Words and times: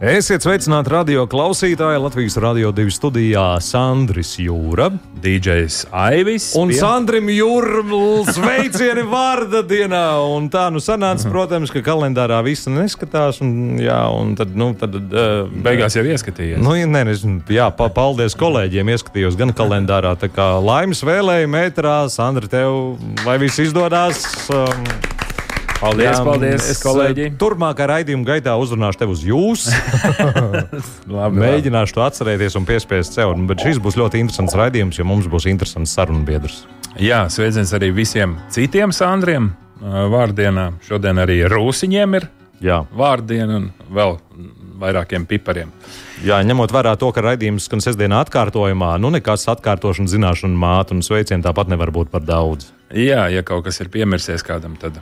Esiet 0.00 0.40
sveicināti 0.40 0.88
radio 0.94 1.26
klausītāji 1.28 1.98
Latvijas 2.00 2.38
Rādio 2.40 2.70
2 2.72 2.88
studijā 2.96 3.42
Sandris 3.60 4.30
Jūra, 4.40 4.86
DJs 5.20 5.90
Aivis. 5.92 6.46
Un 6.56 6.72
pie... 6.72 6.78
Sandrim 6.80 7.28
Jūram 7.28 7.92
sveicieni 8.24 9.04
vārda 9.04 9.60
dienā. 9.60 10.06
Un 10.24 10.48
tā 10.48 10.70
nu 10.72 10.80
sanāca, 10.80 11.28
protams, 11.28 11.68
ka 11.68 11.84
kalendārā 11.84 12.40
viss 12.48 12.64
neskatās. 12.72 13.42
Un, 13.44 13.76
jā, 13.76 14.00
un 14.16 14.32
tad, 14.40 14.56
nu, 14.56 14.72
tad 14.80 14.96
uh, 14.96 15.52
beigās 15.68 16.00
jau 16.00 16.08
ieskatījies. 16.08 16.64
Nu, 16.64 16.72
nē, 16.80 17.04
nezinu, 17.12 17.44
jā, 17.52 17.68
pa, 17.68 17.92
paldies 17.92 18.38
kolēģiem. 18.40 18.96
Ieskatījos 18.96 19.36
gan 19.36 19.52
kalendārā, 19.52 20.16
tā 20.16 20.32
kā 20.32 20.54
laimes 20.64 21.04
vēlējumi 21.04 21.58
metrā. 21.58 22.06
Sandri, 22.08 22.48
tev 22.48 22.96
lai 23.28 23.36
viss 23.44 23.60
izdodas. 23.68 24.24
Um, 24.48 25.19
Paldies, 25.80 26.10
Jā, 26.12 26.24
paldies, 26.26 26.66
es, 26.74 26.78
kolēģi. 26.84 27.22
Eh, 27.30 27.36
turpmākā 27.40 27.86
raidījuma 27.88 28.26
gaitā 28.28 28.52
uzrunāšu 28.60 29.00
tevi 29.00 29.14
uz 29.16 29.22
labi, 31.16 31.40
Mēģināšu 31.40 31.94
to 31.96 32.02
atcerēties 32.04 32.58
un 32.60 32.66
piespiest 32.68 33.16
sev. 33.16 33.32
Bet 33.48 33.64
šis 33.64 33.80
būs 33.80 33.96
ļoti 33.96 34.20
interesants 34.20 34.56
raidījums, 34.60 34.98
jo 35.00 35.06
mums 35.08 35.30
būs 35.32 35.46
interesants 35.48 35.94
sarunu 35.96 36.20
biedrs. 36.28 36.66
Jā, 37.00 37.22
sveiciens 37.32 37.72
arī 37.72 37.88
visiem 37.96 38.34
citiem 38.52 38.92
Sandriem 38.92 39.48
eh, 39.54 40.02
vārdienā. 40.12 40.66
Šodien 40.84 41.22
arī 41.22 41.38
Rūsiņiem 41.48 42.18
ir 42.18 42.26
Jā. 42.60 42.82
vārdiena 42.92 43.56
un 43.62 43.70
vēl 43.88 44.18
vairākiem 44.80 45.24
pipariem. 45.30 45.72
Jā, 46.24 46.42
ņemot 46.44 46.74
vērā 46.76 46.92
to, 47.00 47.08
ka 47.16 47.24
raidījums 47.24 47.70
skan 47.70 47.80
sestdienā 47.80 48.20
atkārtojumā, 48.26 48.90
nu 49.00 49.12
nekas 49.16 49.46
atkārtošana, 49.54 50.12
zināšana, 50.12 50.60
māte 50.60 50.92
un 50.92 51.00
sveicienu 51.04 51.44
tāpat 51.48 51.72
nevar 51.72 51.92
būt 51.96 52.12
par 52.12 52.24
daudz. 52.24 52.68
Jā, 52.92 53.30
ja 53.32 53.40
kaut 53.46 53.64
kas 53.64 53.80
ir 53.80 53.88
piemirsies 53.92 54.44
kādam, 54.44 54.76
tad 54.80 55.00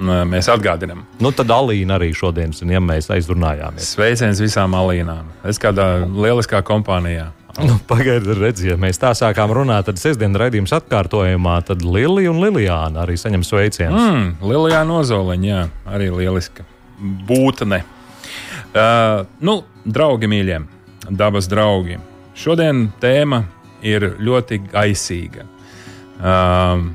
mēs 0.00 0.48
atgādinām. 0.50 1.04
Nu, 1.22 1.30
tad 1.36 1.52
Alīna 1.54 1.98
arī 1.98 2.10
šodien, 2.16 2.52
ja 2.70 2.82
mēs 2.82 3.10
aizrunājāmies. 3.14 3.94
Sveiciens 3.94 4.42
visām 4.42 4.74
Alīnām. 4.74 5.30
Es 5.46 5.60
kādā 5.62 6.04
lieliskā 6.08 6.62
kompānijā. 6.66 7.30
Nu, 7.62 7.76
Pagaidiet, 7.86 8.34
redziet, 8.40 8.72
ja 8.72 8.76
mēs 8.80 8.98
tā 8.98 9.12
sākām 9.14 9.52
runāt, 9.54 9.86
tad 9.86 10.00
sestdienas 10.02 10.40
raidījums 10.42 10.72
atkārtojumā, 10.74 11.60
tad 11.68 11.84
Lilija 11.86 12.32
un 12.32 12.40
Lilijāna 12.42 13.04
arī 13.04 13.14
saņem 13.20 13.44
sveicienus. 13.46 14.02
Mm, 14.02 14.32
Lilijāna 14.42 14.98
Ozoliņa, 14.98 15.46
jā, 15.52 15.60
arī 15.86 16.10
lieliska 16.10 16.66
būtne. 17.28 17.84
Uh, 18.74 19.22
nu, 19.46 19.60
draugi 19.86 20.30
mīļie, 20.30 20.58
dabas 21.14 21.46
draugi. 21.50 22.00
Šodien 22.34 22.88
tēma 22.98 23.44
ir 23.86 24.16
ļoti 24.18 24.58
gaisīga. 24.72 25.46
Uh, 26.18 26.88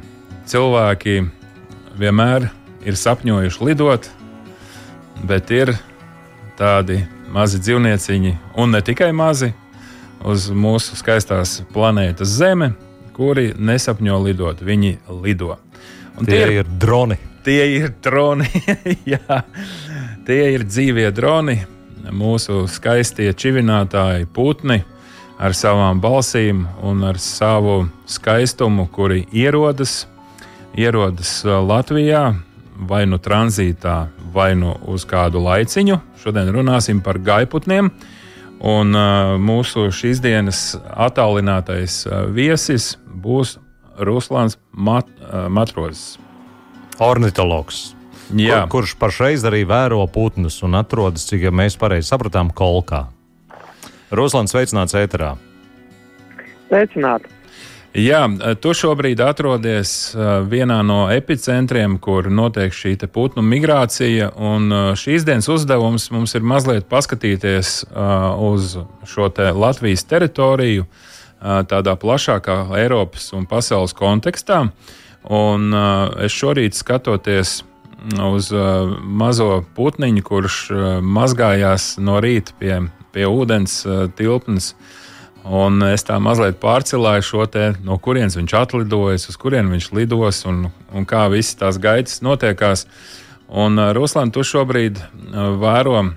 cilvēki 0.49 1.21
vienmēr 1.99 2.49
ir 2.85 2.97
sapņojuši 2.99 3.65
lidot, 3.65 4.09
bet 5.27 5.51
ir 5.51 5.73
tādi 6.59 7.01
mazi 7.31 7.59
dzīvnieciņi, 7.61 8.35
un 8.59 8.75
ne 8.75 8.81
tikai 8.85 9.11
mazi, 9.15 9.51
uz 10.25 10.49
mūsu 10.51 10.97
skaistās 10.99 11.59
planētas 11.73 12.37
Zeme, 12.39 12.73
kuri 13.15 13.51
nesapņo 13.55 14.19
lidot, 14.25 14.61
viņi 14.63 14.97
lido. 15.23 15.57
Un 16.19 16.27
tie, 16.27 16.35
tie 16.35 16.43
ir, 16.43 16.53
ir 16.61 16.71
droni. 16.81 17.19
Tie 17.43 17.65
ir 17.77 17.91
droni, 18.03 18.47
jā, 19.13 19.41
tie 20.27 20.41
ir 20.53 20.65
dzīvie 20.67 21.07
droni, 21.15 21.57
mūsu 22.11 22.65
skaistie 22.71 23.31
čivinātāji, 23.35 24.27
putni 24.33 24.81
ar 25.39 25.55
savām 25.55 26.01
balsīm 26.03 26.65
un 26.83 27.05
ar 27.07 27.19
savu 27.23 27.85
skaistumu, 28.09 28.89
kuri 28.91 29.23
ierodas, 29.31 30.03
ierodas 30.75 31.39
Latvijā, 31.45 32.33
vai 32.87 33.03
nu 33.09 33.19
tranzītā, 33.19 33.97
vai 34.33 34.53
nu 34.55 34.73
uz 34.87 35.05
kādu 35.07 35.41
laiciņu. 35.43 35.99
Šodien 36.21 36.51
runāsim 36.55 37.03
par 37.03 37.19
gaiputniem. 37.19 37.91
Un 38.59 38.95
uh, 38.95 39.37
mūsu 39.39 39.87
šīs 39.95 40.19
dienas 40.23 40.73
attālinātais 40.91 42.01
uh, 42.07 42.25
viesis 42.27 42.97
būs 43.07 43.55
Ruslāns 43.99 44.57
Mat, 44.71 45.07
uh, 45.23 45.47
Matrozs. 45.51 46.17
Ornitologs. 46.99 47.93
Jā. 48.35 48.65
Kur, 48.67 48.83
kurš 48.83 48.97
pašreiz 48.99 49.45
arī 49.47 49.63
vēro 49.67 50.03
putnus 50.11 50.59
un 50.67 50.75
atrodas, 50.77 51.25
cik 51.31 51.47
ja 51.47 51.55
mēs 51.55 51.79
pareizi 51.79 52.11
sapratām, 52.11 52.51
kolkā. 52.51 53.07
Ruslāns 54.11 54.53
sveicināts 54.53 54.97
ēterā. 54.97 55.33
Sveicināts! 56.67 57.38
Jā, 57.97 58.27
tu 58.61 58.69
šobrīd 58.77 59.17
atrodies 59.25 60.13
vienā 60.45 60.83
no 60.85 61.07
epicentriem, 61.09 61.95
kur 61.97 62.27
notiek 62.29 62.69
šī 62.69 62.93
putnu 63.09 63.41
migrācija. 63.41 64.29
Šīs 64.93 65.25
dienas 65.25 65.49
uzdevums 65.49 66.11
mums 66.13 66.35
ir 66.37 66.45
mazliet 66.45 66.85
paskatīties 66.85 67.89
uz 68.45 68.77
šo 69.09 69.29
te 69.33 69.49
Latvijas 69.51 70.05
teritoriju 70.05 70.85
tādā 71.41 71.95
plašākā 71.97 72.59
Eiropas 72.77 73.31
un 73.33 73.49
pasaules 73.49 73.97
kontekstā. 73.97 74.67
Un 75.25 75.73
es 76.21 76.37
šorīt 76.37 76.77
skatoties 76.77 77.63
uz 78.21 78.53
mazo 79.01 79.63
putniņu, 79.75 80.23
kurš 80.29 80.61
mazgājās 81.01 81.95
no 81.97 82.21
rīta 82.21 82.53
pie, 82.61 82.75
pie 83.17 83.25
ūdens 83.25 83.81
tilpnes, 84.15 84.75
Un 85.49 85.81
es 85.87 86.03
tā 86.05 86.19
mazliet 86.21 86.59
pārcēlāju 86.61 87.25
šo 87.25 87.45
te, 87.49 87.71
no 87.81 87.95
kurienes 87.97 88.35
viņš 88.37 88.53
atlidojas, 88.59 89.25
uz 89.31 89.37
kurien 89.41 89.71
viņš 89.73 89.87
lidos 89.97 90.43
un, 90.45 90.67
un 90.93 91.07
kā 91.09 91.23
visas 91.33 91.57
tās 91.57 91.79
gaitas 91.81 92.19
notiekās. 92.21 92.85
Un, 93.49 93.79
uh, 93.81 93.89
Ruslāna, 93.97 94.29
tu 94.29 94.45
šobrīd 94.45 94.99
uh, 95.01 95.39
vēro 95.57 95.95
uh, 96.03 96.11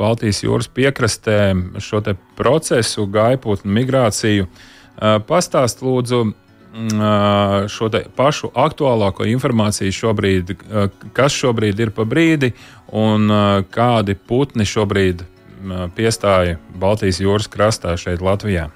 Baltijas 0.00 0.40
jūras 0.40 0.70
piekrastē 0.72 1.52
šo 1.84 2.00
procesu, 2.36 3.06
gaiputnu 3.08 3.72
migrāciju. 3.72 4.48
Pastāst 5.28 5.82
lūdzu 5.84 6.18
šo 7.72 7.88
pašu 8.16 8.48
aktuālāko 8.56 9.26
informāciju 9.28 9.92
šobrīd, 9.92 10.54
kas 11.16 11.36
šobrīd 11.36 11.80
ir 11.84 11.92
pa 11.96 12.04
brīdi 12.08 12.54
un 12.96 13.28
kādi 13.72 14.16
putni 14.16 14.64
šobrīd 14.68 15.24
piestāja 15.96 16.58
Baltijas 16.80 17.20
jūras 17.22 17.48
krastā 17.50 17.96
šeit 18.00 18.24
Latvijā? 18.24 18.68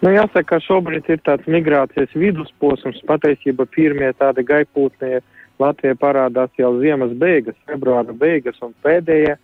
Nu, 0.00 0.08
jāsaka, 0.14 0.46
ka 0.54 0.58
šobrīd 0.64 1.10
ir 1.12 1.20
tāds 1.26 1.48
migrācijas 1.50 2.12
vidusposms. 2.16 3.02
Patiesībā 3.08 3.66
pirmie 3.68 4.08
tādi 4.16 4.46
gaipūtnie 4.48 5.18
Latvijā 5.60 5.96
parādās 6.00 6.52
jau 6.56 6.72
ziemas 6.80 7.12
beigas, 7.20 7.58
februāra 7.68 8.14
beigas, 8.16 8.56
un 8.64 8.72
pēdējie 8.84 9.36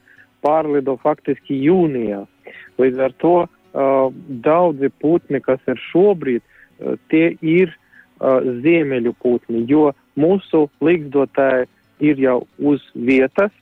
pārlido 0.45 0.97
faktiski 1.03 1.59
jūnijā. 1.67 2.23
Līdz 2.81 3.03
ar 3.05 3.17
to 3.21 3.34
uh, 3.45 3.51
daudzi 4.49 4.89
putni, 5.03 5.43
kas 5.45 5.61
ir 5.69 5.81
šobrīd, 5.91 6.41
uh, 6.41 6.97
tie 7.13 7.34
ir 7.45 7.75
uh, 7.75 8.41
ziemeļu 8.65 9.13
putni, 9.21 9.67
jo 9.69 9.91
mūsu 10.17 10.67
līgzdotāji 10.81 11.69
ir 12.01 12.21
jau 12.21 12.39
uz 12.57 12.81
vietas, 12.95 13.53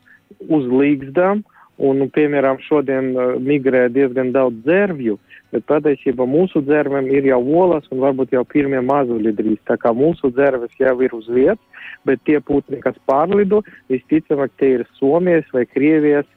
uz 0.47 0.71
līgzdām, 0.71 1.43
Un, 1.83 1.99
nu, 1.99 2.07
piemēram, 2.15 2.61
šodien 2.63 3.13
uh, 3.17 3.33
migrē 3.43 3.89
diezgan 3.91 4.31
daudz 4.35 4.61
dzērvju, 4.63 5.17
bet 5.55 5.65
patiesībā 5.67 6.27
mūsu 6.27 6.63
dzērviem 6.63 7.09
ir 7.11 7.27
jau 7.33 7.41
olas 7.65 7.89
un 7.91 8.03
varbūt 8.03 8.35
jau 8.37 8.45
pirmie 8.47 8.79
mazuļi 8.85 9.33
drīz. 9.35 9.59
Tā 9.67 9.75
kā 9.83 9.91
mūsu 9.95 10.31
dzērves 10.35 10.77
jau 10.79 10.95
ir 11.03 11.17
uz 11.17 11.27
vietas, 11.27 11.83
bet 12.07 12.23
tie 12.29 12.39
putni, 12.39 12.79
kas 12.83 12.95
pārlido, 13.11 13.65
visticamāk, 13.91 14.55
tie 14.59 14.77
ir 14.79 14.87
Somijas 15.01 15.51
vai 15.55 15.65
Krievijas 15.67 16.29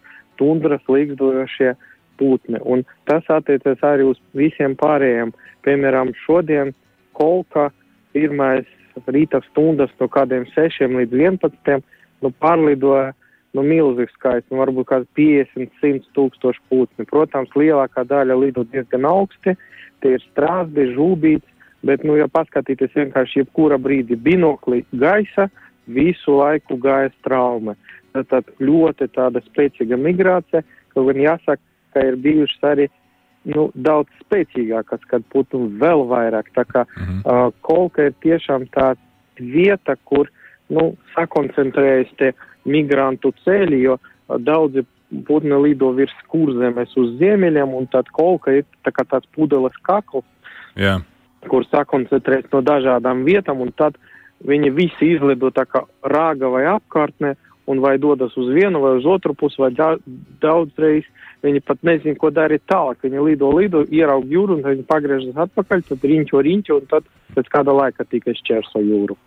tundras 0.42 0.81
līgzdojošie 0.89 1.75
putni. 2.18 2.62
Un 2.66 2.83
tas 3.10 3.25
attiecas 3.30 3.81
arī 3.86 4.10
uz 4.10 4.18
visiem 4.38 4.74
pārējiem. 4.80 5.33
Piemēram, 5.66 6.13
šodien 6.25 6.74
kolka 7.18 7.69
pirmais 8.16 8.66
rīta 9.06 9.42
stundas 9.51 9.94
no 10.01 10.10
kādiem 10.10 10.48
6 10.56 10.90
līdz 10.98 11.13
11 11.13 11.81
nu, 12.24 12.31
pārlidoja 12.42 13.13
nu, 13.57 13.65
milzīgs 13.65 14.13
skaits, 14.15 14.48
nu, 14.51 14.62
varbūt 14.62 14.89
kāds 14.92 15.09
50, 15.18 15.74
100 15.81 16.13
tūkstoši 16.18 16.63
putni. 16.71 17.07
Protams, 17.09 17.54
lielākā 17.57 18.06
daļa 18.07 18.38
lido 18.39 18.65
diezgan 18.71 19.07
augsti, 19.09 19.56
tie 20.04 20.15
ir 20.15 20.25
strāzdi, 20.30 20.92
žūbīts, 20.95 21.48
bet, 21.88 22.06
nu, 22.07 22.18
ja 22.19 22.30
paskatīties 22.31 22.95
vienkārši 22.98 23.42
jebkura 23.44 23.80
brīdi 23.81 24.18
binoklī 24.19 24.83
gaisa, 24.94 25.50
visu 25.88 26.38
laiku 26.38 26.77
gaisa 26.83 27.15
traume. 27.25 27.77
Tad 28.18 28.48
ļoti 28.63 29.09
tāda 29.13 29.44
spēcīga 29.45 29.98
migrācija, 30.01 30.63
kaut 30.94 31.12
gan 31.12 31.19
jāsaka, 31.21 31.62
ka 31.94 32.06
ir 32.07 32.18
bijušas 32.21 32.65
arī 32.71 32.88
nu, 33.48 33.68
daudz 33.74 34.12
spēcīgākas, 34.25 35.06
kad 35.12 35.25
putnu 35.33 35.68
vēl 35.81 36.06
vairāk. 36.09 36.50
Tā 36.57 36.65
kā 36.68 36.83
mhm. 36.88 37.21
uh, 37.24 37.50
kolka 37.68 38.09
ir 38.09 38.18
tiešām 38.25 38.68
tā 38.75 38.94
vieta, 39.38 39.95
kur 40.09 40.30
nu, 40.74 40.92
sakoncentrējas 41.15 42.12
tie 42.19 42.33
migrantu 42.68 43.34
ceļi, 43.44 43.81
jo 43.88 43.98
daudzi 44.44 44.84
putni 45.28 45.56
lido 45.64 45.94
virs 45.96 46.16
kurzemes 46.31 46.92
uz 47.00 47.14
ziemeļiem, 47.22 47.74
un 47.80 47.88
tad 47.92 48.10
kolka 48.16 48.58
ir 48.60 48.66
tā 48.84 48.92
kā 48.96 49.06
tāds 49.08 49.30
pudeles 49.36 49.75
kakls, 49.88 50.28
Jā. 50.75 51.00
kur 51.48 51.66
sakoncentrējas 51.69 52.52
no 52.52 52.62
dažādām 52.66 53.24
vietām, 53.28 53.64
un 53.64 53.72
tad 53.72 53.98
viņi 54.48 54.74
visi 54.75 55.14
izlido 55.16 55.50
tā 55.56 55.66
kā 55.66 55.86
rāga 56.04 56.52
vai 56.54 56.66
apkārtnē, 56.75 57.36
un 57.68 57.80
vai 57.84 57.98
dodas 58.00 58.36
uz 58.40 58.52
vienu 58.56 58.80
vai 58.80 58.96
uz 58.98 59.06
otru 59.06 59.34
pusi, 59.36 59.60
vai 59.60 59.72
da 59.75 59.96
daudzreiz 60.44 61.08
viņi 61.44 61.62
pat 61.68 61.81
nezina, 61.84 62.16
ko 62.19 62.31
darīt 62.31 62.64
tālāk. 62.72 63.02
Viņi 63.04 63.24
lido, 63.25 63.52
lido, 63.52 63.84
ieraug 63.92 64.28
jūru, 64.31 64.58
un 64.58 64.64
viņi 64.66 64.86
pagriežas 64.88 65.42
atpakaļ, 65.48 65.84
tad 65.90 66.06
riņķo, 66.12 66.44
riņķo, 66.48 66.78
un 66.80 66.88
tad 66.94 67.10
pēc 67.36 67.52
kāda 67.52 67.75
laika 67.75 68.08
tikai 68.08 68.38
šķērso 68.40 68.84
jūru. 68.88 69.18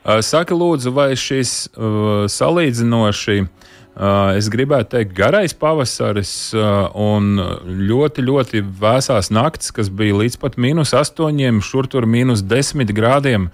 Saka, 0.00 0.56
lūdzu, 0.56 0.94
vai 0.96 1.12
šis 1.18 1.68
uh, 1.76 2.24
salīdzinoši, 2.30 3.42
uh, 3.44 4.38
es 4.38 4.48
gribētu 4.48 4.94
teikt, 4.94 5.12
garais 5.16 5.52
pavasaris 5.52 6.32
uh, 6.56 6.88
un 6.96 7.36
ļoti, 7.90 8.24
ļoti 8.24 8.62
vēsās 8.80 9.28
naktis, 9.34 9.74
kas 9.76 9.92
bija 9.92 10.16
līdz 10.22 10.38
pat 10.40 10.56
mīnus 10.56 10.94
astoņiem, 10.96 11.60
šur 11.60 11.90
tur 11.92 12.08
mīnus 12.08 12.44
desmit 12.46 12.94
grādiem, 12.96 13.50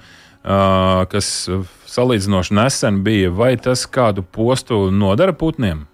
kas 0.47 1.29
salīdzinoši 1.91 2.55
nesen 2.55 3.01
bija, 3.03 3.33
vai 3.35 3.57
tas 3.59 3.83
kādu 3.91 4.23
postu 4.23 4.93
nodara 4.95 5.35
putniem? 5.35 5.89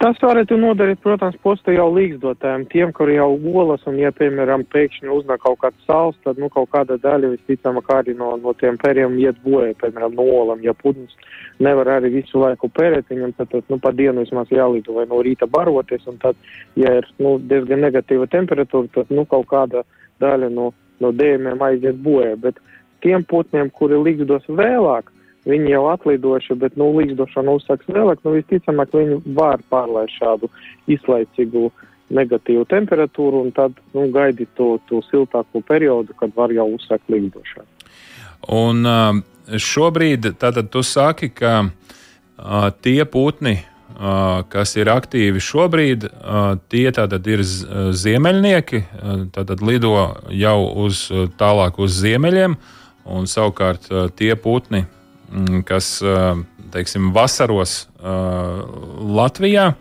Tas 0.00 0.16
varētu 0.24 0.56
nodarīt, 0.56 1.02
protams, 1.04 1.34
posta 1.44 1.74
jau 1.74 1.90
līgzdotājiem, 1.92 2.62
tiem, 2.72 2.92
kuri 2.96 3.18
jau 3.18 3.34
olas, 3.60 3.82
un, 3.84 3.98
ja, 4.00 4.08
piemēram, 4.16 4.62
pēkšņi 4.72 5.10
uznāk 5.12 5.42
kaut 5.42 5.58
kāds 5.60 5.84
sals, 5.84 6.16
tad, 6.24 6.40
nu, 6.40 6.48
kaut 6.54 6.70
kāda 6.72 6.96
daļa 7.02 7.34
visticamāk 7.34 7.90
arī 7.92 8.14
no, 8.16 8.30
no 8.40 8.54
tiem 8.56 8.78
pēriem 8.80 9.18
iet 9.20 9.36
bojā, 9.44 9.74
piemēram, 9.82 10.16
no 10.16 10.24
olam. 10.38 10.62
Ja 10.64 10.72
putns 10.72 11.12
nevar 11.60 11.92
arī 11.98 12.14
visu 12.14 12.40
laiku 12.40 12.70
pērēt, 12.80 13.12
viņam 13.12 13.36
tad, 13.36 13.52
tad 13.52 13.68
nu, 13.68 13.76
pa 13.76 13.92
dienu 13.92 14.24
vismaz 14.24 14.48
jālido 14.56 14.96
vai 14.96 15.04
no 15.10 15.20
rīta 15.20 15.44
baroties, 15.52 16.08
un 16.08 16.16
tad, 16.24 16.40
ja 16.80 16.96
ir, 17.02 17.12
nu, 17.20 17.36
diezgan 17.52 17.84
negatīva 17.84 18.24
temperatūra, 18.32 18.88
tad, 18.96 19.12
nu, 19.12 19.28
kaut 19.28 19.50
kāda 19.52 19.84
daļa 20.24 20.48
no, 20.56 20.70
no 21.04 21.12
dējumiem 21.12 21.60
aiziet 21.68 22.00
bojā. 22.00 22.38
Bet 22.40 22.64
tiem 23.04 23.28
putniem, 23.28 23.68
kuri 23.68 24.00
līgzdos 24.00 24.48
vēlāk, 24.48 25.12
Viņi 25.48 25.72
jau 25.72 25.86
atlidojuši, 25.88 26.56
bet 26.60 26.76
nu, 26.76 26.90
līdzdošana 26.98 27.54
uzsāks 27.56 27.88
vēlāk. 27.88 28.20
Nu, 28.26 28.34
visticamāk, 28.36 28.92
viņi 28.92 29.22
var 29.38 29.62
pārlaist 29.72 30.18
šādu 30.20 30.50
izlaicīgu 30.90 31.70
negatīvu 32.12 32.66
temperatūru 32.68 33.44
un 33.46 33.52
tad 33.56 33.76
nu, 33.94 34.08
gaidīt 34.12 34.50
to, 34.58 34.74
to 34.90 35.00
siltāko 35.08 35.62
periodu, 35.66 36.16
kad 36.20 36.34
var 36.36 36.52
jau 36.52 36.66
uzsākt 36.74 37.08
līdzdošanu. 37.12 37.68
Un 38.50 38.84
šobrīd 39.58 40.32
tātad 40.40 40.70
tu 40.72 40.82
saki, 40.86 41.30
ka 41.32 41.54
uh, 41.64 42.68
tie 42.82 43.04
putni, 43.08 43.56
uh, 43.60 44.42
kas 44.50 44.76
ir 44.76 44.90
aktīvi 44.92 45.42
šobrīd, 45.44 46.06
uh, 46.10 46.54
tie 46.72 46.86
tātad 46.94 47.26
ir 47.30 47.42
ziemeļnieki, 47.44 48.84
tātad 49.34 49.64
lido 49.64 49.94
jau 50.34 50.58
uz 50.84 51.06
tālāk 51.40 51.80
uz 51.80 51.98
ziemeļiem, 52.02 52.56
un 53.10 53.26
savukārt 53.30 53.88
tie 54.18 54.34
putni, 54.38 54.84
kas 55.68 55.98
teiksim, 56.74 57.10
vasaros 57.14 57.88
Latvijā, 59.20 59.72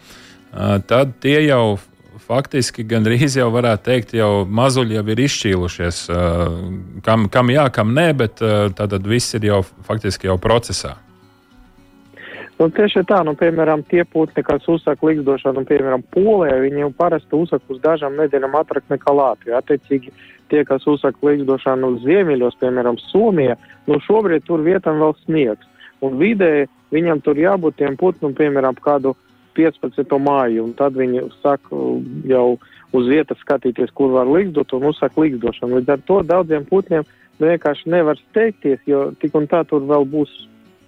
tad 0.90 1.18
tie 1.24 1.40
jau 1.48 1.80
faktiski 2.30 2.86
gandrīz 2.86 3.40
jau 3.40 3.50
varētu 3.54 3.86
teikt, 3.90 4.16
jau 4.18 4.46
mazuļi 4.46 5.00
jau 5.00 5.06
ir 5.10 5.22
izšķīlušies. 5.26 6.02
Kam, 7.06 7.30
kam 7.34 7.54
jā, 7.54 7.68
kam 7.74 7.94
nē, 7.98 8.08
bet 8.18 8.42
tad 8.78 8.98
viss 9.10 9.38
ir 9.38 9.48
jau 9.50 9.62
faktiski 9.88 10.30
jau 10.30 10.38
procesā. 10.42 10.96
Nu, 12.60 12.68
tieši 12.76 13.06
tā, 13.08 13.22
nu, 13.24 13.38
piemēram, 13.40 13.86
tie 13.88 14.04
putni, 14.04 14.44
kas 14.44 14.66
uzsaka 14.68 15.08
likstošanu, 15.08 15.62
nu, 15.62 15.68
piemēram, 15.70 16.02
Polijā, 16.12 16.58
viņi 16.60 16.84
jau 16.84 16.90
parasti 16.98 17.38
uzsaka 17.38 17.72
uz 17.72 17.80
dažām 17.86 18.18
nedēļām 18.20 18.58
ātrāk 18.60 18.90
nekā 18.92 19.14
Latvijā. 19.16 19.62
Attiecīgi, 19.64 20.12
tie, 20.52 20.64
kas 20.68 20.86
uzsaka 20.90 21.30
likstošanu 21.30 21.94
uz 21.96 22.04
ziemeļos, 22.06 22.58
piemēram, 22.62 23.00
Somijā, 23.10 23.56
nu, 23.88 24.00
šobrīd 24.06 24.46
tur 24.48 24.64
vietam 24.66 25.02
vēl 25.04 25.16
sniegs. 25.24 25.66
Un 26.06 26.20
vidēji 26.20 26.70
viņam 26.96 27.22
tur 27.26 27.40
jābūt 27.40 27.80
tiem 27.82 27.98
putniem, 28.00 28.36
piemēram, 28.38 28.78
kādu 28.84 29.16
15. 29.60 30.16
māju, 30.24 30.68
un 30.68 30.76
tad 30.78 30.96
viņi 30.98 31.26
saka 31.44 31.80
jau 32.30 32.46
uz 32.96 33.10
vietas 33.10 33.40
skatīties, 33.44 33.92
kur 33.94 34.14
var 34.16 34.30
likdot 34.30 34.74
un 34.78 34.90
uzsaka 34.90 35.22
likdošanu. 35.22 35.80
Līdz 35.80 35.96
ar 35.96 36.06
to 36.08 36.22
daudziem 36.26 36.66
putniem 36.70 37.06
vienkārši 37.42 37.92
nevar 37.92 38.20
steigties, 38.30 38.80
jo 38.88 39.10
tik 39.22 39.36
un 39.38 39.48
tā 39.52 39.64
tur 39.68 39.84
vēl 39.90 40.08
būs 40.10 40.32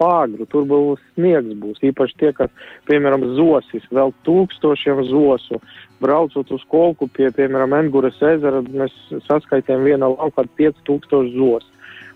pāgru, 0.01 0.48
tur 0.50 0.65
būs 0.69 1.01
sniegs, 1.13 1.53
būs 1.62 1.83
īpaši 1.92 2.18
tie, 2.19 2.31
kas, 2.38 2.51
piemēram, 2.89 3.25
zosis, 3.38 3.86
vēl 3.94 4.13
tūkstošiem 4.27 5.03
zosu. 5.09 5.62
Braucot 6.01 6.50
uz 6.51 6.63
kolku 6.71 7.07
pie, 7.13 7.30
piemēram, 7.38 7.75
Engures 7.77 8.18
ezera, 8.25 8.63
mēs 8.65 8.95
saskaitījām 9.27 9.86
vienā 9.86 10.09
laukā 10.15 10.48
5000 10.57 11.36
zos. 11.36 11.68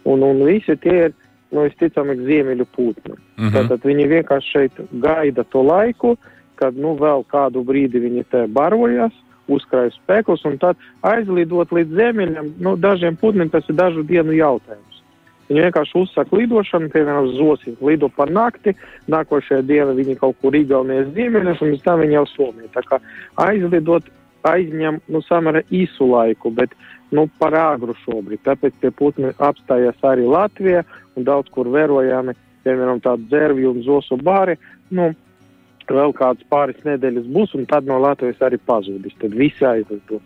Un, 0.05 0.25
un 0.25 0.41
visi 0.45 0.77
tie 0.81 0.95
ir, 1.09 1.13
nu, 1.53 1.65
visticamāk, 1.67 2.23
ziemeļu 2.25 2.65
putni. 2.75 3.13
Mm 3.13 3.45
-hmm. 3.45 3.53
Tātad 3.53 3.85
viņi 3.85 4.07
vienkārši 4.15 4.51
šeit 4.51 4.81
gaida 5.05 5.43
to 5.43 5.61
laiku, 5.65 6.15
kad, 6.55 6.77
nu, 6.77 6.95
vēl 6.97 7.25
kādu 7.29 7.63
brīdi 7.63 8.01
viņi 8.01 8.25
te 8.31 8.47
barojas, 8.47 9.13
uzkrājas 9.47 9.97
spēkus 9.99 10.45
un 10.49 10.57
tad 10.57 10.77
aizlidot 11.05 11.71
līdz 11.71 11.95
ziemeļiem, 11.99 12.51
nu, 12.59 12.75
dažiem 12.75 13.17
putniem 13.21 13.49
tas 13.53 13.67
ir 13.69 13.77
dažu 13.77 14.03
dienu 14.03 14.33
jautājums. 14.33 14.94
Viņi 15.45 15.61
vienkārši 15.61 15.97
uzsaka 15.99 16.37
lidošanu, 16.39 16.89
piemēram, 16.93 17.29
zosis, 17.37 17.77
lido 17.85 18.09
par 18.09 18.31
nakti, 18.33 18.73
nākošajā 19.13 19.61
dienā 19.69 19.93
viņi 19.97 20.17
kaut 20.17 20.39
kur 20.41 20.55
Igaunijas 20.57 21.11
ziemeļos, 21.13 21.61
un 21.61 21.75
pēc 21.75 21.83
tam 21.85 22.01
viņi 22.01 22.17
jau 22.17 22.23
Somijā. 22.31 22.69
Tā 22.73 22.81
kā 22.87 22.99
aizlidot 23.45 24.09
aizņem, 24.45 24.99
nu, 25.09 25.21
samērā 25.25 25.61
īsu 25.73 26.07
laiku, 26.09 26.51
bet, 26.53 26.73
nu, 27.13 27.27
par 27.41 27.57
āgru 27.57 27.93
šobrīd. 28.03 28.41
Tāpēc 28.45 28.79
tie 28.81 28.91
putni 28.93 29.33
apstājās 29.37 30.01
arī 30.05 30.25
Latvijā, 30.29 30.81
un 31.15 31.27
daudz 31.27 31.51
kur 31.53 31.69
vērojami, 31.73 32.33
piemēram, 32.65 33.01
tādu 33.05 33.29
dzērvju 33.29 33.75
un 33.75 33.83
zosu 33.85 34.17
bāri, 34.21 34.57
nu, 34.97 35.11
vēl 35.89 36.13
kāds 36.17 36.45
pāris 36.49 36.81
nedēļas 36.85 37.29
būs, 37.29 37.53
un 37.57 37.69
tad 37.69 37.85
no 37.89 37.99
Latvijas 38.01 38.41
arī 38.45 38.57
pazudis. 38.65 39.13
Tad 39.21 39.37
visi 39.37 39.65
aizlidos. 39.65 40.25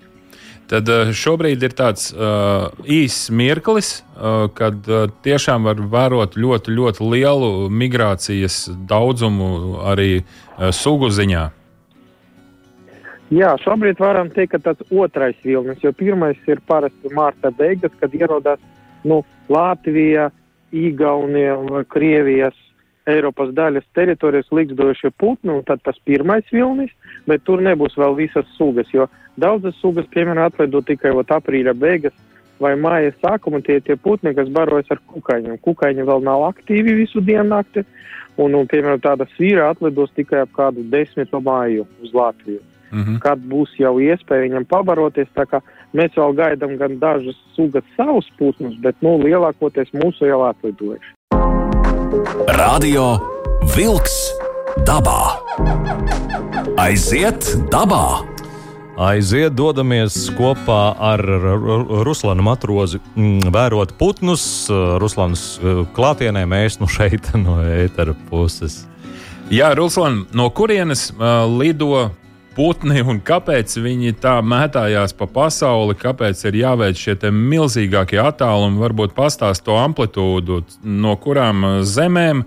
Tad 0.69 0.89
eh, 0.93 1.09
šobrīd 1.17 1.63
ir 1.65 1.73
tāds 1.73 2.11
uh, 2.13 2.69
īss 2.85 3.31
mirklis, 3.33 4.03
uh, 4.13 4.45
kad 4.53 4.85
uh, 4.85 5.07
tiešām 5.25 5.65
var 5.65 5.81
vērot 5.81 6.37
ļoti, 6.37 6.75
ļoti 6.77 7.07
lielu 7.09 7.49
migrācijas 7.73 8.67
daudzumu 8.89 9.79
arī 9.89 10.19
uh, 10.19 10.69
sugu 10.69 11.09
ziņā. 11.09 11.47
Jā, 13.33 13.55
šobrīd 13.61 13.99
varam 14.01 14.29
teikt, 14.33 14.55
ka 14.55 14.61
tas 14.69 14.93
otrais 14.93 15.37
vilnis, 15.45 15.81
jo 15.81 15.93
pirmais 15.93 16.37
ir 16.49 16.61
parasti 16.69 17.13
mārta 17.13 17.49
beigas, 17.53 17.93
kad 18.01 18.13
ierodas 18.17 18.61
nu, 19.05 19.23
Latvija, 19.49 20.29
Igaunija, 20.69 21.57
Krievijas 21.89 22.57
Eiropas 23.09 23.51
daļas 23.57 23.85
teritorijas 23.97 24.51
likstošie 24.51 25.11
putni, 25.17 25.53
un 25.53 25.63
tad 25.67 25.81
tas 25.83 25.97
pirmais 26.05 26.47
vilnis, 26.53 26.91
bet 27.27 27.43
tur 27.47 27.61
nebūs 27.65 27.97
vēl 27.99 28.17
visas 28.17 28.47
sugas, 28.57 28.89
jo 28.93 29.07
daudzas 29.39 29.77
sugas, 29.81 30.07
piemēram, 30.13 30.49
atlido 30.49 30.81
tikai 30.85 31.13
vat, 31.15 31.31
aprīļa 31.39 31.73
beigas 31.73 32.15
vai 32.59 32.75
māja 32.75 33.13
sākuma, 33.19 33.61
tie 33.63 33.79
tie 33.81 33.95
putni, 33.95 34.33
kas 34.35 34.49
barojas 34.51 34.91
ar 34.91 34.99
kukaiņiem. 35.11 35.59
Kukaiņi 35.63 36.07
vēl 36.09 36.25
nav 36.25 36.43
aktīvi 36.49 36.97
visu 37.03 37.23
dienu 37.23 37.47
nakti, 37.53 37.85
un, 38.37 38.55
un 38.55 38.67
piemēram, 38.67 38.99
tāda 39.03 39.27
svīra 39.35 39.69
atlidos 39.73 40.11
tikai 40.17 40.43
ap 40.43 40.51
kādu 40.55 40.83
desmito 40.91 41.39
māju 41.43 41.87
uz 42.03 42.13
Latviju. 42.13 42.59
Mm 42.91 43.03
-hmm. 43.03 43.19
Kad 43.21 43.39
būs 43.39 43.75
jau 43.77 43.99
iespēja 44.01 44.47
viņam 44.47 44.65
pabaroties, 44.65 45.27
tā 45.35 45.45
kā 45.45 45.61
mēs 45.93 46.15
vēl 46.17 46.33
gaidām 46.35 46.77
gan 46.77 46.99
dažas 46.99 47.37
sugas 47.55 47.83
savus 47.97 48.29
putnus, 48.37 48.75
bet, 48.81 48.95
nu, 49.01 49.17
lielākoties 49.17 49.93
mūsu 49.93 50.25
jau 50.25 50.41
atlidojuši. 50.41 51.18
Radio 52.57 53.19
Wolks 53.69 54.15
dabā. 54.87 55.37
Aiziet 56.81 57.45
dabā! 57.69 58.25
Aiziet, 58.99 59.53
dodamies 59.53 60.17
kopā 60.33 60.95
ar 60.97 61.21
Ruslanu 62.03 62.43
Matrozi, 62.47 62.97
mm, 63.13 63.51
vērot 63.53 63.93
putnus. 63.99 64.43
Ruslans 64.71 65.43
eh, 65.61 65.83
klātienē 65.93 66.47
mēs 66.49 66.79
nu 66.81 66.89
šeit 66.89 67.29
no 67.45 67.59
ētera 67.61 68.17
puses. 68.31 68.87
Jā, 69.53 69.71
Ruslan, 69.77 70.23
no 70.33 70.49
kurienes 70.53 71.07
uh, 71.13 71.45
lido 71.49 72.09
putni 72.59 72.99
un 72.99 73.21
kāpēc 73.23 73.77
viņi 73.79 74.17
tā 74.19 74.35
mētājās 74.43 75.13
pa 75.15 75.29
pasauli, 75.31 75.95
kāpēc 75.95 76.41
ir 76.49 76.57
jāveic 76.59 76.99
šie 76.99 77.15
milzīgākie 77.31 78.19
attālumi, 78.19 78.81
varbūt 78.81 79.15
pastāst 79.15 79.63
to 79.63 79.77
amplitūdu, 79.79 80.59
no 80.83 81.15
kurām 81.23 81.63
uh, 81.63 81.77
zemēm, 81.87 82.43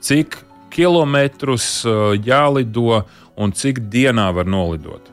cik 0.00 0.38
kilometrus 0.72 1.66
uh, 1.84 2.14
jālido 2.16 3.02
un 3.36 3.52
cik 3.52 3.82
dienā 3.92 4.30
var 4.32 4.48
nolidot. 4.48 5.12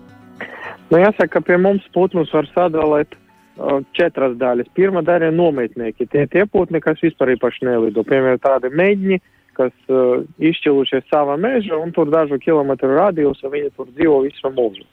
Nu, 0.88 1.02
jāsaka, 1.02 1.28
ka 1.34 1.44
pie 1.44 1.58
mums 1.60 1.84
putnus 1.92 2.32
var 2.32 2.48
sadalīt 2.54 3.18
uh, 3.18 3.82
četras 3.98 4.38
daļas. 4.40 4.72
Pirmā 4.80 5.04
daļa 5.04 5.34
ir 5.34 5.36
nometnieki. 5.36 6.08
Tie 6.08 6.24
tie 6.32 6.48
putni, 6.48 6.80
kas 6.84 7.04
vispār 7.04 7.36
īpaši 7.36 7.68
nelido. 7.68 8.06
Piemēram, 8.08 8.40
tādi 8.40 8.72
mēģņi, 8.72 9.20
kas 9.58 9.74
uh, 9.90 10.24
izšķilušies 10.40 11.10
savā 11.12 11.38
mežā 11.42 11.80
un 11.82 11.94
tur 11.96 12.12
dažu 12.14 12.40
kilometru 12.44 12.94
radījus, 12.98 13.44
un 13.44 13.56
viņi 13.56 13.74
tur 13.78 13.90
dzīvo 13.96 14.22
visu 14.28 14.54
mūžu. 14.54 14.86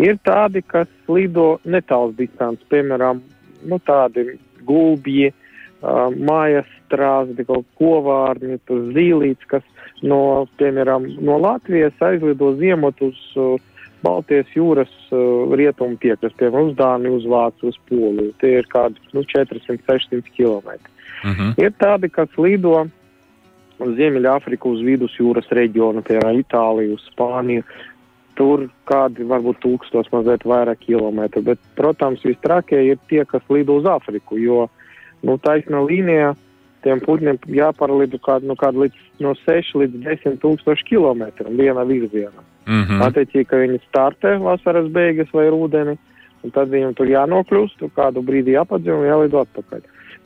Ir 0.00 0.16
tādi, 0.24 0.62
kas 0.62 0.88
lido 1.10 1.58
netāls 1.68 2.14
distants, 2.16 2.62
piemēram, 2.72 3.20
nu, 3.68 3.78
tādi 3.84 4.38
gulbji, 4.66 5.32
uh, 5.32 6.08
mājas 6.14 6.68
strāzdi, 6.86 7.44
kaut 7.48 7.66
kovārņi, 7.80 8.60
zīlīts, 8.94 9.50
kas 9.50 9.66
no, 10.02 10.46
piemēram, 10.60 11.08
no 11.20 11.38
Latvijas 11.42 11.98
aizlido 12.04 12.54
ziemot 12.60 13.02
uz 13.04 13.18
uh, 13.36 13.58
Baltijas 14.00 14.48
jūras 14.56 14.92
uh, 15.12 15.52
rietumu 15.58 15.98
piekrastu, 16.00 16.38
piemēram, 16.40 16.70
uz 16.70 16.78
Dāniju, 16.78 17.18
uz 17.20 17.26
Vāciju, 17.28 17.74
uz 17.74 17.80
Poliju. 17.90 18.32
Tie 18.40 18.54
ir 18.62 18.70
kādi 18.72 18.96
nu, 19.16 19.24
400-600 19.28 20.22
km. 20.36 20.70
Uh 21.20 21.36
-huh. 21.36 21.52
Ir 21.60 21.74
tādi, 21.76 22.08
kas 22.08 22.28
lido 22.38 22.86
Ziemeļāfriku, 23.80 24.74
uz 24.76 24.82
vidus 24.84 25.14
jūras 25.18 25.48
reģionu, 25.56 26.02
piemēram, 26.06 26.42
Itāliju, 26.42 26.98
Spāniju. 27.08 27.64
Tur 28.38 28.68
kādi 28.88 29.26
varbūt 29.28 29.58
tūkstos 29.60 30.08
mazliet 30.12 30.44
vairāk 30.48 30.84
kilometru, 30.86 31.42
bet, 31.44 31.58
protams, 31.76 32.22
vistrākie 32.24 32.78
ir 32.92 33.00
tie, 33.10 33.24
kas 33.28 33.42
lido 33.52 33.76
uz 33.80 33.88
Āfriku, 33.88 34.38
jo, 34.40 34.68
nu, 35.26 35.36
taisnā 35.44 35.82
līnijā 35.84 36.34
tiem 36.84 37.00
putniem 37.04 37.38
jāparlido 37.52 38.20
kādu, 38.24 38.48
nu, 38.48 38.56
kādu 38.56 38.86
līdz 38.86 39.24
no 39.24 39.34
6 39.42 39.74
līdz 39.82 40.00
10 40.06 40.38
tūkstoši 40.40 40.86
kilometru 40.88 41.52
vienā 41.52 41.84
virzienā. 41.84 42.44
Mm 42.66 42.84
-hmm. 42.84 43.02
Attiecīgi, 43.06 43.44
ka 43.50 43.56
viņi 43.60 43.80
startē 43.88 44.38
vasaras 44.40 44.88
beigas 44.88 45.28
vai 45.32 45.48
rudeni, 45.50 45.98
un 46.42 46.50
tad 46.50 46.68
viņiem 46.68 46.94
tur 46.94 47.06
jānokļūst, 47.06 47.84
kādu 47.96 48.22
brīdi 48.22 48.56
jāpadzīvo 48.56 49.00
un 49.00 49.06
jālido 49.06 49.44
atpakaļ. 49.44 49.80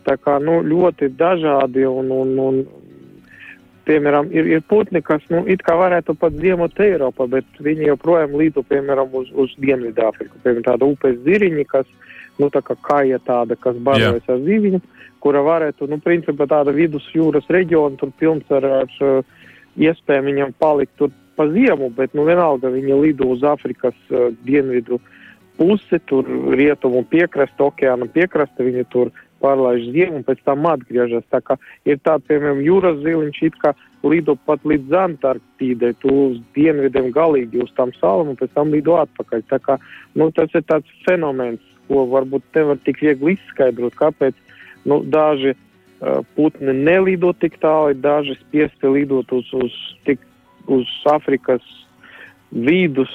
Tā 0.04 0.16
kā 0.16 0.38
nu, 0.42 0.60
ļoti 0.62 1.08
dažādi 1.16 1.86
un, 1.86 2.10
un, 2.10 2.38
un 2.38 2.66
piemēram, 3.86 4.30
ir, 4.34 4.48
ir 4.56 4.64
putni, 4.68 5.02
kas, 5.04 5.22
nu, 5.32 5.42
it 5.50 5.62
kā 5.66 5.76
varētu 5.78 6.16
pat 6.20 6.36
ziemot 6.40 6.80
Eiropā, 6.80 7.26
bet 7.30 7.60
viņi 7.62 7.90
joprojām 7.92 8.36
lido, 8.40 8.64
piemēram, 8.66 9.12
uz, 9.20 9.30
uz 9.32 9.54
Dienvidāfriku. 9.62 10.40
Piemēram, 10.42 10.66
tāda 10.66 10.88
upes 10.88 11.18
ziriņi, 11.26 11.66
kas, 11.70 11.88
nu, 12.40 12.50
tā 12.54 12.64
kā 12.66 12.76
kāja 12.88 13.20
tāda, 13.24 13.56
kas 13.60 13.78
barojas 13.86 14.28
ar 14.30 14.40
ziviņu, 14.44 14.82
kura 15.24 15.42
varētu, 15.44 15.88
nu, 15.88 16.00
principā 16.04 16.48
tāda 16.50 16.74
vidus 16.76 17.06
jūras 17.14 17.48
reģiona, 17.52 17.96
tur 18.00 18.12
pilns 18.20 18.50
ar, 18.52 18.66
ar 18.84 18.96
iespējām 19.80 20.30
viņam 20.30 20.56
palikt 20.60 20.96
tur 21.00 21.12
pa 21.36 21.46
ziemu, 21.50 21.90
bet 21.90 22.14
nu, 22.14 22.26
vienalga 22.28 22.70
viņi 22.70 23.00
lido 23.00 23.28
uz 23.34 23.42
Āfrikas 23.46 23.96
uh, 24.10 24.30
dienvidu 24.46 25.00
pusi, 25.58 25.98
tur 26.08 26.28
rietumu 26.54 27.04
piekraste, 27.10 27.62
okeāna 27.62 28.08
piekraste, 28.10 28.66
viņi 28.66 28.86
tur 28.90 29.10
pārlaiž 29.42 29.90
ziemu 29.94 30.20
un 30.20 30.26
pēc 30.26 30.42
tam 30.46 30.66
atgriežas. 30.70 31.24
Tā 31.32 31.40
kā 31.44 31.56
ir 31.88 31.98
tāds, 32.04 32.26
piemēram, 32.28 32.62
jūras 32.64 33.00
ziliņš, 33.02 33.42
it 33.48 33.58
kā 33.62 33.74
lido 34.04 34.36
pat 34.46 34.64
līdz 34.68 34.96
Antarktīdai, 35.00 35.94
tu 36.02 36.12
uz 36.28 36.40
dienvidiem 36.56 37.10
galīgi 37.14 37.62
uz 37.64 37.72
tām 37.78 37.92
salām 38.00 38.32
un 38.32 38.40
pēc 38.40 38.52
tam 38.56 38.72
lido 38.74 38.98
atpakaļ. 39.00 39.44
Tā 39.50 39.60
kā, 39.64 39.78
nu, 40.14 40.30
tas 40.36 40.52
ir 40.54 40.64
tāds 40.68 40.90
fenomens, 41.06 41.62
ko 41.88 42.04
varbūt 42.12 42.44
nevar 42.56 42.80
tik 42.84 43.00
viegli 43.04 43.36
izskaidrot, 43.36 43.96
kāpēc, 44.00 44.36
nu, 44.88 45.00
daži 45.04 45.54
uh, 45.54 46.20
putni 46.36 46.76
nelido 46.76 47.32
tik 47.40 47.58
tālu, 47.64 47.96
daži 47.96 48.36
spiesti 48.42 48.92
lidot 48.92 49.32
uz, 49.32 49.50
uz 49.56 49.76
tik 50.08 50.22
uz 50.66 50.88
Āfrikas 51.12 51.64
vidus 52.50 53.12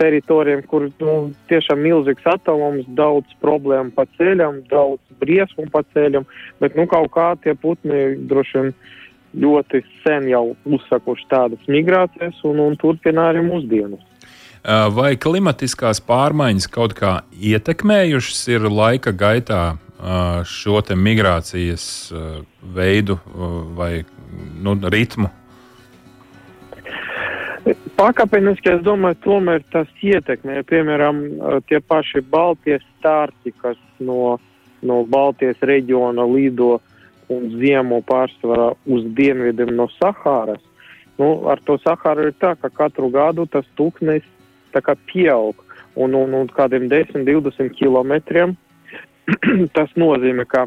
teritorijām, 0.00 0.64
kur 0.70 0.88
nu, 1.00 1.14
tiešām 1.50 1.82
milzīgs 1.84 2.26
atomums, 2.28 2.86
daudz 2.98 3.30
problēmu 3.44 3.94
pa 3.94 4.06
ceļam, 4.18 4.62
daudz 4.70 5.00
briesmu 5.20 5.68
pa 5.72 5.84
ceļam, 5.94 6.26
bet 6.62 6.76
nu 6.78 6.88
kaut 6.90 7.12
kā 7.14 7.32
tie 7.44 7.54
putni 7.58 8.14
droši 8.30 8.58
vien 8.58 8.74
ļoti 9.44 9.82
sen 10.04 10.28
jau 10.30 10.44
uzsakuši 10.64 11.30
tādas 11.30 11.70
migrācijas 11.70 12.42
un, 12.46 12.60
un 12.62 12.76
turpina 12.78 13.30
arī 13.32 13.42
mūsdienas. 13.46 14.02
Vai 14.96 15.12
klimatiskās 15.20 16.00
pārmaiņas 16.00 16.68
kaut 16.72 16.94
kā 16.96 17.18
ietekmējušas 17.36 18.46
ir 18.54 18.68
laika 18.72 19.12
gaitā 19.12 19.76
šo 20.48 20.80
migrācijas 20.96 21.86
veidu 22.74 23.18
vai 23.76 24.04
nu, 24.62 24.78
ritmu? 24.88 25.28
Pakāpeniski 27.94 28.72
es 28.72 28.80
domāju, 28.82 29.20
tomēr 29.22 29.62
tas 29.70 29.90
ietekmē, 30.02 30.64
piemēram, 30.66 31.20
tie 31.70 31.78
paši 31.78 32.24
Baltijas 32.26 32.82
stārti, 32.96 33.52
kas 33.62 33.78
no, 34.02 34.38
no 34.82 35.04
Baltijas 35.06 35.62
reģiona 35.62 36.26
lido 36.26 36.80
un 37.30 37.46
ziemo 37.60 38.00
pārsvarā 38.04 38.72
uz 38.90 39.06
dienvidiem 39.16 39.70
no 39.78 39.86
Sahāras. 39.94 40.62
Nu, 41.20 41.46
ar 41.46 41.62
to 41.62 41.78
Sahāru 41.84 42.26
ir 42.28 42.34
tā, 42.42 42.56
ka 42.58 42.72
katru 42.74 43.12
gadu 43.14 43.46
tas 43.46 43.68
tūkstnes 43.78 44.26
pieaug 45.06 45.54
un, 45.94 46.14
un, 46.18 46.34
un 46.34 46.48
kādiem 46.50 46.88
10-20 46.90 47.70
kilometriem. 47.78 48.56
tas 49.76 49.94
nozīmē, 49.96 50.44
ka, 50.50 50.66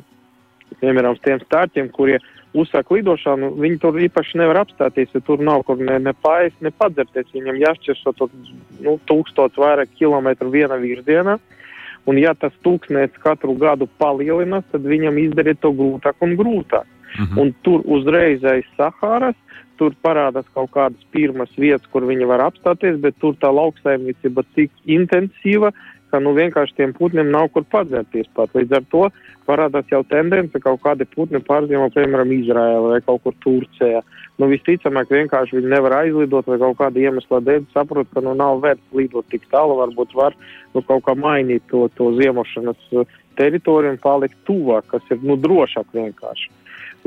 piemēram, 0.80 1.20
tiem 1.22 1.44
stārķiem, 1.44 1.92
kurie 1.92 2.22
uzsāk 2.62 2.92
lidošanu, 2.94 3.52
viņi 3.62 3.80
tur 3.84 4.00
īpaši 4.08 4.42
nevar 4.42 4.62
apstāties, 4.64 5.12
jo 5.14 5.22
tur 5.26 5.44
nav 5.44 5.64
kur 5.68 5.80
ne, 5.80 6.00
ne 6.04 6.14
pājas, 6.14 6.56
ne 6.62 6.72
padzerties. 6.72 7.30
Viņam 7.34 7.62
jāšķirso 7.62 8.14
to 8.18 8.30
nu, 8.84 8.98
tūkstots 9.10 9.60
vairāk 9.62 9.94
kilometru 10.00 10.52
viena 10.54 10.80
virzienā. 10.82 11.38
Un 12.08 12.20
ja 12.22 12.32
tas 12.40 12.54
tūkstnēts 12.64 13.20
katru 13.20 13.58
gadu 13.60 13.90
palielinās, 14.00 14.64
tad 14.72 14.86
viņam 14.88 15.18
izdarīt 15.26 15.60
to 15.64 15.74
grūtāk 15.76 16.24
un 16.24 16.38
grūtāk. 16.40 16.88
Mhm. 17.18 17.24
-huh. 17.24 17.42
Un 17.42 17.54
tur 17.64 17.84
uzreiz 17.86 18.44
aiz 18.44 18.66
Sahāras, 18.78 19.36
tur 19.78 19.94
parādās 20.04 20.46
kaut 20.54 20.72
kādas 20.72 21.04
pirmas 21.12 21.50
vietas, 21.58 21.88
kur 21.92 22.06
viņi 22.06 22.28
var 22.28 22.40
apstāties, 22.40 22.98
bet 23.02 23.16
tur 23.22 23.36
tā 23.36 23.52
lauksaimniecība 23.54 24.44
tik 24.56 24.72
intensīva, 24.86 25.72
ka 26.12 26.20
nu, 26.24 26.34
vienkārši 26.38 26.78
tiem 26.78 26.94
putniem 26.98 27.32
nav 27.34 27.50
kur 27.54 27.66
padzerties 27.72 28.30
pat. 28.36 28.54
Līdz 28.56 28.78
ar 28.80 28.86
to 28.92 29.04
parādās 29.48 29.88
jau 29.92 30.02
tendence 30.08 30.60
kaut 30.64 30.82
kādi 30.84 31.08
putni 31.12 31.42
pārzīmot, 31.44 31.96
piemēram, 31.96 32.32
Izraēlā 32.36 32.94
vai 32.94 33.02
kaut 33.06 33.24
kur 33.24 33.36
Turcijā. 33.44 34.02
Nu, 34.38 34.50
visticamāk, 34.52 35.12
vienkārši 35.14 35.58
viņi 35.58 35.72
nevar 35.72 35.98
aizlidot 36.02 36.50
vai 36.52 36.60
kaut 36.62 36.78
kāda 36.82 37.02
iemesla 37.02 37.42
dēļ 37.46 37.70
saprot, 37.74 38.10
ka 38.14 38.24
nu, 38.26 38.36
nav 38.38 38.62
vērts 38.66 38.98
lidot 38.98 39.28
tik 39.32 39.48
tālu, 39.54 39.80
varbūt 39.82 40.14
var 40.18 40.36
nu, 40.76 40.84
kaut 40.84 41.06
kā 41.08 41.16
mainīt 41.18 41.66
to, 41.72 41.88
to 41.98 42.12
ziemošanas 42.20 42.92
uh, 42.94 43.18
teritoriju 43.40 43.96
un 43.96 44.04
palikt 44.04 44.38
tuvāk, 44.50 44.90
kas 44.92 45.14
ir 45.14 45.24
nu, 45.26 45.40
drošāk 45.42 45.90
vienkārši. 45.96 46.52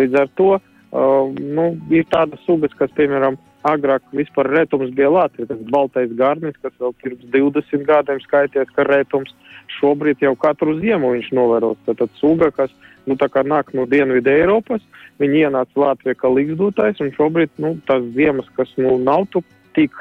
Līdz 0.00 0.18
ar 0.22 0.34
to 0.40 0.50
uh, 0.56 1.30
nu, 1.36 1.70
ir 1.92 2.08
tādas 2.10 2.42
sugas, 2.48 2.74
kas, 2.78 2.92
piemēram, 2.98 3.38
agrāk 3.66 4.04
vispār 4.16 4.48
retums 4.48 4.92
bija 4.96 5.10
Latvija, 5.12 5.50
tas 5.50 5.60
baltais 5.72 6.12
garnis, 6.16 6.56
kas 6.62 6.72
vēl 6.80 6.94
pirms 7.02 7.24
20 7.34 7.84
gadiem 7.88 8.20
skaities, 8.24 8.70
ka 8.76 8.86
retums 8.88 9.34
šobrīd 9.78 10.22
jau 10.24 10.34
katru 10.38 10.78
ziemu 10.80 11.12
viņš 11.14 11.30
novēros. 11.36 11.80
Tad 11.86 12.06
suga, 12.20 12.50
kas, 12.54 12.72
nu, 13.06 13.16
nāk 13.16 13.74
no 13.76 13.86
Dienvidu 13.90 14.32
Eiropas, 14.32 14.84
viņi 15.20 15.44
ienāca 15.46 15.84
Latvijā 15.84 16.16
kā 16.16 16.30
līgzdotājs, 16.32 17.02
un 17.04 17.12
šobrīd, 17.16 17.52
nu, 17.58 17.76
tās 17.88 18.06
ziemas, 18.16 18.48
kas, 18.56 18.72
nu, 18.80 18.96
nav 18.98 19.28
tik 19.76 19.92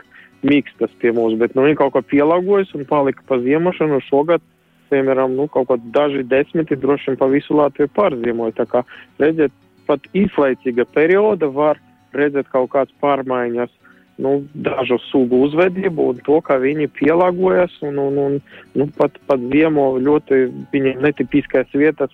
mīkstas 0.45 0.93
pie 1.01 1.11
mums, 1.11 1.35
bet, 1.39 1.55
nu, 1.55 1.65
viņi 1.67 1.79
kaut 1.81 1.97
kā 1.97 2.03
pielāgojas 2.15 2.71
un 2.77 2.87
palika 2.87 3.25
pa 3.27 3.41
ziemošanu 3.43 3.99
šogad. 4.07 4.45
Piemēram, 4.89 5.35
nu, 5.37 5.45
kaut 5.53 5.67
kādi 5.69 5.91
daži 5.93 6.23
desmiti 6.25 6.73
droši 6.79 7.11
vien 7.11 7.17
pa 7.19 7.27
visu 7.29 7.53
Latviju 7.53 7.91
pārziemoja. 7.93 8.55
Tā 8.57 8.65
kā, 8.71 8.81
redziet, 9.21 9.53
pat 9.85 10.07
īslaicīga 10.17 10.87
perioda 10.95 11.45
var 11.53 11.77
redzēt 12.15 12.49
kaut 12.53 12.71
kādas 12.73 12.95
pārmaiņas, 13.03 13.71
nu, 14.19 14.33
dažu 14.53 14.99
sugu 15.07 15.43
uzvedību 15.47 16.09
un 16.13 16.23
to, 16.25 16.39
kā 16.45 16.59
viņi 16.59 16.89
pielāgojas 16.97 17.75
un, 17.87 18.01
un, 18.03 18.17
un 18.25 18.39
nu, 18.75 18.89
pat, 18.97 19.15
pat 19.29 19.45
ziemo 19.51 19.93
ļoti 20.03 20.41
viņiem 20.73 21.05
netipiskās 21.05 21.71
vietas, 21.73 22.11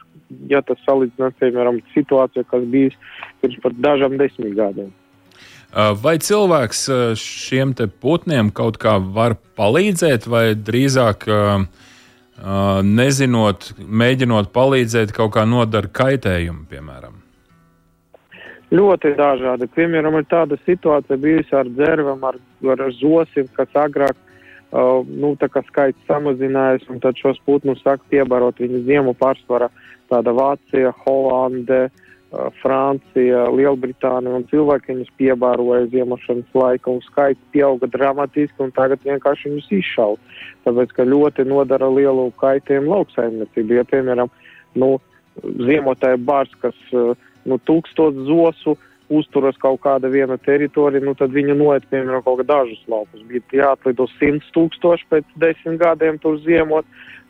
ja 0.49 0.61
tas 0.65 0.81
salīdzinās, 0.85 1.37
piemēram, 1.41 1.81
situāciju, 1.95 2.45
kas 2.51 2.69
bijis 2.69 2.99
pirms 3.41 3.57
pat 3.63 3.81
dažām 3.87 4.19
desmit 4.21 4.53
gadiem. 4.57 4.93
Vai 5.75 6.15
cilvēks 6.23 6.85
šiem 7.19 7.73
putniem 7.99 8.53
kaut 8.55 8.77
kā 8.79 8.95
var 9.01 9.35
palīdzēt, 9.59 10.29
vai 10.31 10.45
drīzāk 10.55 11.27
nezinot, 12.85 13.73
mēģinot 13.83 14.53
palīdzēt, 14.55 15.11
kaut 15.15 15.33
kā 15.35 15.43
nodara 15.49 15.91
kaitējumu, 15.91 16.67
piemēram? 16.71 17.25
Ļoti 18.75 19.13
dažādi. 19.15 19.67
Piemēram, 19.75 20.17
ir 20.20 20.29
tāda 20.32 20.58
situācija 20.65 21.17
bijusi 21.22 21.53
ar 21.55 21.67
dzērvēm, 21.70 22.24
ar, 22.27 22.39
ar 22.74 22.86
zosim, 22.98 23.48
kas 23.55 23.75
agrāk 23.77 24.15
uh, 24.17 25.03
nu, 25.05 25.36
skaits 25.70 26.08
samazinājās, 26.10 26.88
un 26.91 27.00
tad 27.03 27.20
šos 27.22 27.39
putnus 27.46 27.84
sāk 27.86 28.03
piebarot 28.12 28.60
viņu 28.60 28.84
ziemu 28.88 29.13
pārsvarā. 29.20 29.70
Tāda 30.10 30.34
Vācija, 30.38 30.91
Holande, 31.05 31.88
Francija, 32.62 33.46
Lielbritānija 33.53 34.39
un 34.39 34.46
cilvēki 34.50 34.91
viņus 34.91 35.12
piebāroja 35.20 35.88
ziemošanas 35.94 36.58
laika 36.58 36.91
un 36.91 37.00
skaits 37.05 37.41
pieauga 37.53 37.88
dramatiski 37.91 38.65
un 38.65 38.74
tagad 38.75 39.03
vienkārši 39.05 39.51
viņus 39.53 39.70
izšauj. 39.79 40.17
Tāpēc, 40.65 40.96
ka 40.98 41.08
ļoti 41.08 41.46
nodara 41.48 41.88
lielu 41.91 42.27
kaitējumu 42.41 42.91
lauksaimniecību. 42.91 43.77
Ja, 43.77 43.86
piemēram, 43.88 44.34
nu, 44.82 44.98
ziemotāja 45.70 46.20
bārs, 46.20 46.51
kas 46.63 46.75
nu, 47.45 47.59
tūkstot 47.69 48.25
zosu 48.27 48.75
uzturas 49.13 49.57
kaut 49.61 49.83
kāda 49.83 50.09
viena 50.09 50.37
teritorija, 50.41 51.03
nu 51.05 51.13
tad 51.17 51.33
viņa 51.35 51.55
noiet, 51.57 51.85
piemēram, 51.91 52.23
kaut 52.25 52.41
kā 52.41 52.47
dažus 52.49 52.81
laukus. 52.89 53.21
Bija 53.29 53.43
jāatlido 53.61 54.07
simts 54.15 54.49
tūkstoši 54.55 55.05
pēc 55.11 55.35
desmit 55.41 55.77
gadiem 55.81 56.17
tur 56.21 56.39
ziemot, 56.45 56.87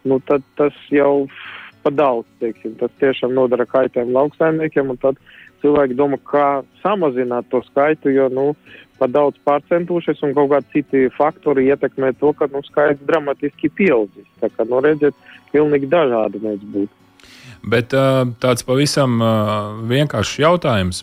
nu 0.07 0.21
tad 0.23 0.45
tas 0.59 0.77
jau 0.93 1.27
pa 1.83 1.91
daudz, 1.93 2.27
teiksim. 2.41 2.77
Tas 2.79 2.93
tiešām 3.01 3.35
nodara 3.35 3.67
kaitējumu 3.69 4.15
lauksaimniekiem, 4.15 4.95
un 4.95 5.01
tad 5.03 5.19
cilvēki 5.61 5.97
domā, 5.99 6.19
kā 6.31 6.63
samazināt 6.81 7.49
to 7.51 7.61
skaitu, 7.67 8.13
jo, 8.13 8.29
nu, 8.33 8.47
pa 8.99 9.09
daudz 9.11 9.37
pārcentušies, 9.45 10.23
un 10.23 10.33
kaut 10.37 10.53
kādi 10.53 10.77
citi 10.77 11.05
faktori 11.17 11.67
ietekmē 11.69 12.13
to, 12.21 12.31
ka, 12.37 12.47
nu, 12.53 12.63
skaits 12.65 13.03
dramatiski 13.05 13.69
pieaudzis. 13.77 14.27
Tā 14.41 14.49
kā, 14.53 14.65
nu, 14.69 14.79
redziet, 14.85 15.17
pilnīgi 15.51 15.91
dažādi 15.91 16.41
mēs 16.45 16.63
būtu. 16.63 17.04
Bet 17.65 17.93
tāds 18.43 18.65
pavisam 18.65 19.17
vienkāršs 19.89 20.39
jautājums. 20.43 21.01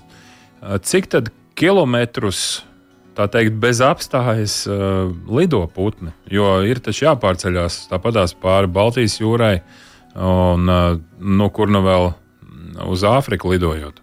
Cik 0.87 1.09
tad 1.11 1.31
kilometrus, 1.59 2.63
tā 3.19 3.27
teikt, 3.33 3.57
bez 3.63 3.83
apstājas 3.83 4.61
lido 5.27 5.65
putni? 5.75 6.15
Jo 6.31 6.61
ir 6.63 6.79
taču 6.79 7.09
jāpārceļās 7.09 7.89
tāpatās 7.91 8.37
pāri 8.39 8.71
Baltijas 8.71 9.19
jūrai, 9.19 9.57
un 10.15 10.71
no 11.19 11.51
kur 11.51 11.73
nu 11.73 11.83
vēl 11.83 12.13
uz 12.87 13.03
Āfriku 13.11 13.51
lidojot. 13.57 13.99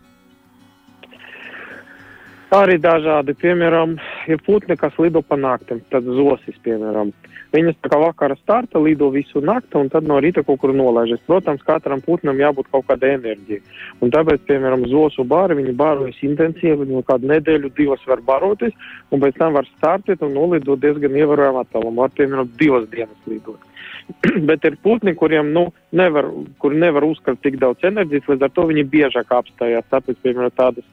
Arī 2.60 2.80
dažādi, 2.82 3.36
piemēram, 3.38 3.92
ir 4.26 4.40
putni, 4.42 4.74
kas 4.74 4.96
lido 4.98 5.22
pa 5.22 5.38
naktim, 5.38 5.84
tad 5.94 6.04
zosis, 6.04 6.56
piemēram. 6.66 7.12
Viņas 7.50 7.80
tā 7.82 7.90
kā 7.90 7.98
vakara 7.98 8.36
starta 8.38 8.78
lido 8.82 9.08
visu 9.10 9.42
nakti 9.42 9.80
un 9.80 9.88
tad 9.90 10.06
no 10.06 10.20
rīta 10.22 10.44
kaut 10.46 10.60
kur 10.62 10.74
nolaižas. 10.76 11.22
Protams, 11.26 11.64
katram 11.66 12.02
putnam 12.06 12.38
jābūt 12.38 12.68
kaut 12.70 12.86
kādai 12.90 13.16
enerģijai. 13.16 13.64
Un 14.06 14.14
tāpēc, 14.14 14.44
piemēram, 14.46 14.86
zosu 14.92 15.26
bāri, 15.26 15.58
viņi 15.58 15.74
bārojas 15.80 16.20
intensīvi, 16.28 16.84
viņi 16.84 17.02
kādu 17.08 17.32
nedēļu, 17.32 17.72
divas 17.78 18.04
var 18.10 18.22
baroties, 18.28 18.76
un 19.10 19.24
pēc 19.24 19.40
tam 19.42 19.58
var 19.58 19.66
startēt 19.72 20.22
un 20.26 20.38
nolidot 20.38 20.82
diezgan 20.84 21.18
ievarojumu 21.18 21.64
attālumu. 21.64 22.04
Var, 22.04 22.14
piemēram, 22.20 22.52
divas 22.60 22.86
dienas 22.94 23.32
lidot. 23.32 23.66
Bet 24.50 24.70
ir 24.70 24.78
putni, 24.84 25.16
kuriem 25.18 25.50
nu, 25.56 25.70
nevar, 25.90 26.30
kur 26.62 26.76
nevar 26.78 27.08
uzkart 27.08 27.42
tik 27.42 27.58
daudz 27.62 27.82
enerģijas, 27.90 28.30
līdz 28.30 28.46
ar 28.46 28.54
to 28.54 28.68
viņi 28.70 28.86
biežāk 28.94 29.34
apstājās. 29.40 29.90
Tāpēc, 29.90 30.22
piemēram, 30.22 30.54
tādas 30.54 30.86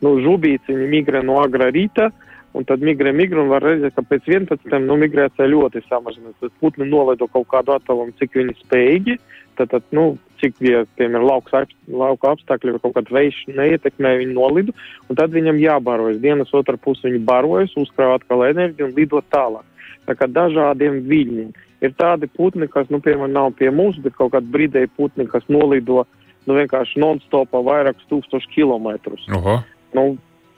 nu, 0.00 0.16
žubīts, 0.24 0.68
viņi 0.72 0.88
migrē 0.88 1.22
no 1.26 1.36
agrā 1.42 1.68
rīta, 1.74 2.08
un 2.56 2.64
tad 2.68 2.84
migrē, 2.84 3.12
migrē, 3.16 3.42
un 3.44 3.52
var 3.52 3.64
redzēt, 3.64 3.94
ka 3.96 4.04
pēc 4.06 4.28
11. 4.30 4.78
Nu, 4.84 4.96
migrācija 5.00 5.48
ļoti 5.50 5.84
samazinās. 5.88 6.36
Tad 6.40 6.54
putni 6.62 6.88
nolaido 6.88 7.28
kaut 7.32 7.48
kādu 7.52 7.74
attālumu, 7.76 8.14
cik 8.20 8.38
viņi 8.38 8.56
spējīgi, 8.62 9.18
tad, 9.58 9.72
tad 9.74 9.86
nu, 9.94 10.10
cik 10.40 10.58
bija, 10.62 10.84
piemēram, 10.98 11.26
lauka, 11.28 11.64
lauka 11.90 12.32
apstākļi 12.34 12.76
vai 12.76 12.82
kaut 12.84 12.96
kāda 12.98 13.16
vējš 13.18 13.40
neietekmē 13.52 14.14
viņu 14.22 14.36
nolidu, 14.36 14.74
un 15.08 15.18
tad 15.18 15.34
viņam 15.34 15.60
jābarojas. 15.62 16.20
Dienas 16.22 16.54
otrā 16.56 16.78
pusē 16.80 17.10
viņi 17.10 17.24
barojas, 17.28 17.74
uzkrāj 17.80 18.18
atkal 18.18 18.46
enerģiju 18.48 18.88
un 18.88 18.94
lido 18.96 19.22
tālāk. 19.34 19.66
Tā 20.08 20.16
kā 20.16 20.28
dažādiem 20.30 21.02
viļņiem. 21.08 21.50
Ir 21.84 21.92
tādi 21.98 22.26
putni, 22.34 22.66
kas, 22.70 22.88
nu, 22.90 23.02
piemēram, 23.04 23.34
nav 23.34 23.52
pie 23.58 23.68
mums, 23.70 23.98
bet 24.02 24.16
kaut 24.18 24.32
kādi 24.34 24.48
brīdēji 24.54 24.90
putni, 24.96 25.28
kas 25.30 25.44
nolido, 25.52 26.06
nu, 26.48 26.56
vienkārši 26.56 27.02
non-stopā 27.02 27.60
vairākus 27.66 28.08
tūkstošus 28.10 28.50
kilometrus. 28.54 29.26
Oho. 29.36 29.60
Nu, 29.94 30.06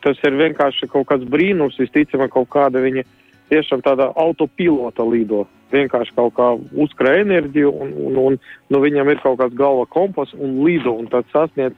tas 0.04 0.20
ir 0.26 0.36
vienkārši 0.38 0.88
kaut 0.90 1.08
kāds 1.10 1.28
brīnums, 1.30 1.78
visticamāk, 1.80 2.32
kaut 2.34 2.50
kāda 2.52 2.82
viņa 2.82 3.04
tiešām 3.50 3.82
tāda 3.84 4.10
autopilota 4.18 5.04
lido. 5.06 5.44
Vienkārši 5.74 6.14
kaut 6.16 6.34
kā 6.38 6.48
uzkrāja 6.82 7.24
enerģiju, 7.26 7.70
un, 7.70 7.94
un, 7.94 8.18
un 8.24 8.38
nu, 8.72 8.82
viņam 8.82 9.10
ir 9.12 9.22
kaut 9.22 9.38
kāds 9.42 9.56
galva 9.58 9.86
kompas 9.90 10.32
un 10.34 10.60
lido, 10.66 10.94
un 10.98 11.10
tad 11.10 11.28
sasniedz 11.34 11.76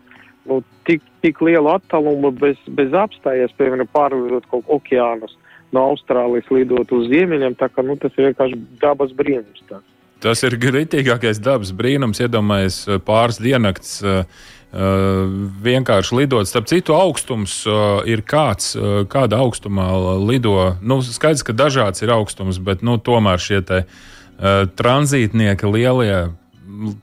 nu, 0.49 0.63
tik, 0.89 1.05
tik 1.25 1.41
lielu 1.45 1.71
attālumu 1.73 2.33
bez, 2.35 2.61
bez 2.77 2.95
apstājies, 2.97 3.53
piemēram, 3.59 3.91
pārlidot 3.93 4.49
kaut 4.51 4.69
okeānus 4.73 5.37
no 5.73 5.87
Austrālijas 5.93 6.51
lidot 6.53 6.91
uz 6.93 7.09
ziemeļiem, 7.13 7.57
tā 7.61 7.71
ka 7.73 7.85
nu, 7.85 7.97
tas 8.01 8.13
ir 8.19 8.31
vienkārši 8.31 8.59
dabas 8.81 9.15
brīnums. 9.17 9.63
Tā. 9.71 9.81
Tas 10.23 10.43
ir 10.47 10.59
gritīgākais 10.61 11.41
dabas 11.43 11.73
brīnums, 11.75 12.21
iedomājies 12.23 12.85
pāris 13.07 13.41
diennakts. 13.43 13.97
Uh, 14.05 14.27
vienkārši 14.73 16.17
lidot. 16.17 16.49
Starp 16.49 16.69
citu, 16.71 16.95
augstums 16.97 17.59
uh, 17.69 18.01
ir 18.09 18.23
kāds, 18.25 18.73
uh, 18.79 19.03
kāda 19.05 19.43
augstumā 19.45 19.91
lido. 20.25 20.77
Nu, 20.81 21.03
skaidrs, 21.05 21.45
ka 21.45 21.53
dažāds 21.53 22.01
ir 22.05 22.13
augstums, 22.15 22.57
bet 22.57 22.81
nu, 22.81 22.97
tomēr 22.97 23.43
šie 23.43 23.61
te, 23.69 23.83
uh, 23.85 24.65
tranzītnieki 24.79 25.69
lielie. 25.69 26.23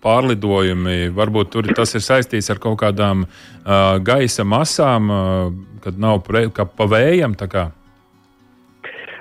Pārlidojumi, 0.01 1.12
varbūt 1.13 1.51
tur 1.53 1.67
tas 1.77 1.93
ir 1.93 2.01
saistīts 2.01 2.49
ar 2.49 2.58
kaut 2.60 2.79
kādām 2.82 3.27
uh, 3.27 3.99
gaisa 4.01 4.43
masām, 4.43 5.12
uh, 5.13 5.77
kad 5.84 5.99
nav 6.01 6.23
pre, 6.25 6.47
pa 6.49 6.88
vējam. 6.89 7.38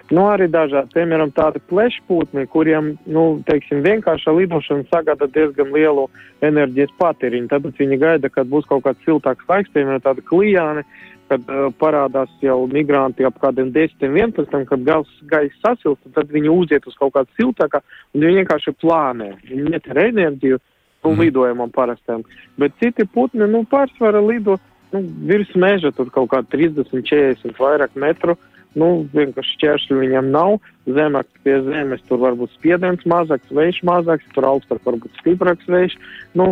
Nu, 0.08 0.22
arī 0.32 0.46
dažādi, 0.48 0.88
piemēram, 0.94 1.34
tādi 1.36 1.60
plešpūtni, 1.68 2.46
kuriem, 2.48 2.94
nu, 3.12 3.24
teiksim, 3.44 3.82
vienkārša 3.84 4.32
lidošana 4.38 4.86
sagada 4.88 5.28
diezgan 5.34 5.68
lielu 5.74 6.06
enerģijas 6.48 6.94
patēriņu. 7.00 7.50
Tāpēc 7.50 7.82
viņi 7.82 7.98
gaida, 8.00 8.30
kad 8.32 8.48
būs 8.48 8.64
kaut 8.70 8.86
kāds 8.86 9.04
siltāks 9.04 9.44
laiks, 9.50 9.74
piemēram, 9.74 10.00
tādi 10.06 10.24
klijāni, 10.30 10.86
kad 11.28 11.44
uh, 11.52 11.68
parādās 11.76 12.32
jau 12.40 12.62
migranti 12.72 13.28
ap 13.28 13.36
kādiem 13.42 13.68
10, 13.74 14.00
11, 14.08 14.64
kad 14.70 14.88
gaisa 15.28 15.60
sasilst, 15.60 16.00
tad 16.16 16.32
viņi 16.32 16.54
uziet 16.56 16.88
uz 16.88 16.96
kaut 16.96 17.12
kādu 17.18 17.28
siltāku, 17.36 17.84
un 18.16 18.24
viņi 18.24 18.40
vienkārši 18.40 18.78
plānē. 18.80 19.34
Viņi 19.44 19.76
neter 19.76 20.04
enerģiju 20.08 20.56
nu, 20.56 21.10
mm. 21.10 21.18
lidojumam 21.20 21.74
parastiem. 21.74 22.24
Bet 22.56 22.80
citi 22.80 23.04
putni, 23.04 23.44
nu, 23.44 23.66
pārsvarā 23.68 24.24
lido 24.24 24.56
nu, 24.94 25.04
virs 25.28 25.52
meža, 25.52 25.92
tur 25.92 26.08
kaut 26.14 26.32
kā 26.32 26.40
30, 26.48 26.96
40 26.96 27.60
vairāk 27.60 27.92
metru. 27.92 28.40
Uh, 28.40 28.54
Nu, 28.76 29.08
vienkārši 29.16 29.54
šķēršļu 29.56 29.98
viņam 30.02 30.28
nav. 30.34 30.58
Zemāk 30.88 31.28
pie 31.44 31.56
zemes 31.64 32.02
tur 32.08 32.20
var 32.20 32.36
būt 32.36 32.52
spiediens 32.56 33.04
mazāks, 33.08 33.48
vējš 33.52 33.80
mazāks, 33.88 34.28
tur 34.34 34.46
augstāk 34.48 34.80
var 34.84 34.98
būt 35.00 35.20
stiprāks 35.20 35.68
vējš. 35.68 35.96
Nu, 36.36 36.46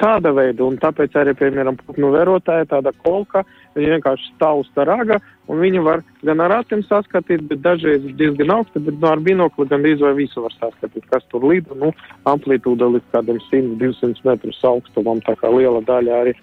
tāda 0.00 0.32
veida, 0.36 0.64
un 0.64 0.78
tāpēc 0.80 1.16
arī, 1.20 1.34
piemēram, 1.36 1.76
putnu 1.84 2.12
vērotāja 2.14 2.68
tāda 2.72 2.94
kolka, 3.04 3.44
viņa 3.76 3.96
vienkārši 3.96 4.32
stāv 4.32 4.64
uz 4.64 4.70
tā 4.76 4.86
raga, 4.88 5.20
un 5.52 5.60
viņa 5.60 5.84
var 5.84 6.04
gan 6.24 6.44
ar 6.44 6.56
acīm 6.60 6.84
saskatīt, 6.88 7.44
bet 7.50 7.64
dažreiz 7.64 8.04
diezgan 8.20 8.54
augsta, 8.56 8.80
bet 8.80 9.00
no 9.00 9.12
ar 9.12 9.24
binokli 9.24 9.68
gan 9.68 9.84
drīz 9.84 10.04
vai 10.04 10.14
visu 10.20 10.44
var 10.44 10.56
saskatīt, 10.56 11.08
kas 11.12 11.28
tur 11.32 11.44
lido, 11.48 11.76
nu, 11.78 11.92
amplitūda 12.32 12.88
līdz 12.96 13.10
kādiem 13.16 13.40
100-200 13.48 14.28
metrus 14.28 14.62
augstumam, 14.68 15.20
tā 15.28 15.36
kā 15.40 15.52
liela 15.52 15.84
daļa 15.88 16.22
arī 16.24 16.38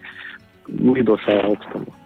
lido 0.70 1.18
šajā 1.26 1.50
augstumā. 1.50 1.99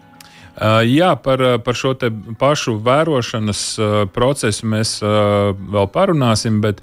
Uh, 0.54 0.84
jā, 0.86 1.10
par, 1.18 1.40
uh, 1.42 1.56
par 1.58 1.74
šo 1.74 1.96
pašu 2.38 2.76
vērošanas 2.78 3.62
uh, 3.78 3.94
procesu 4.14 4.68
mēs 4.70 5.00
vēl 5.02 5.88
parunāsim, 5.90 6.60
bet 6.62 6.78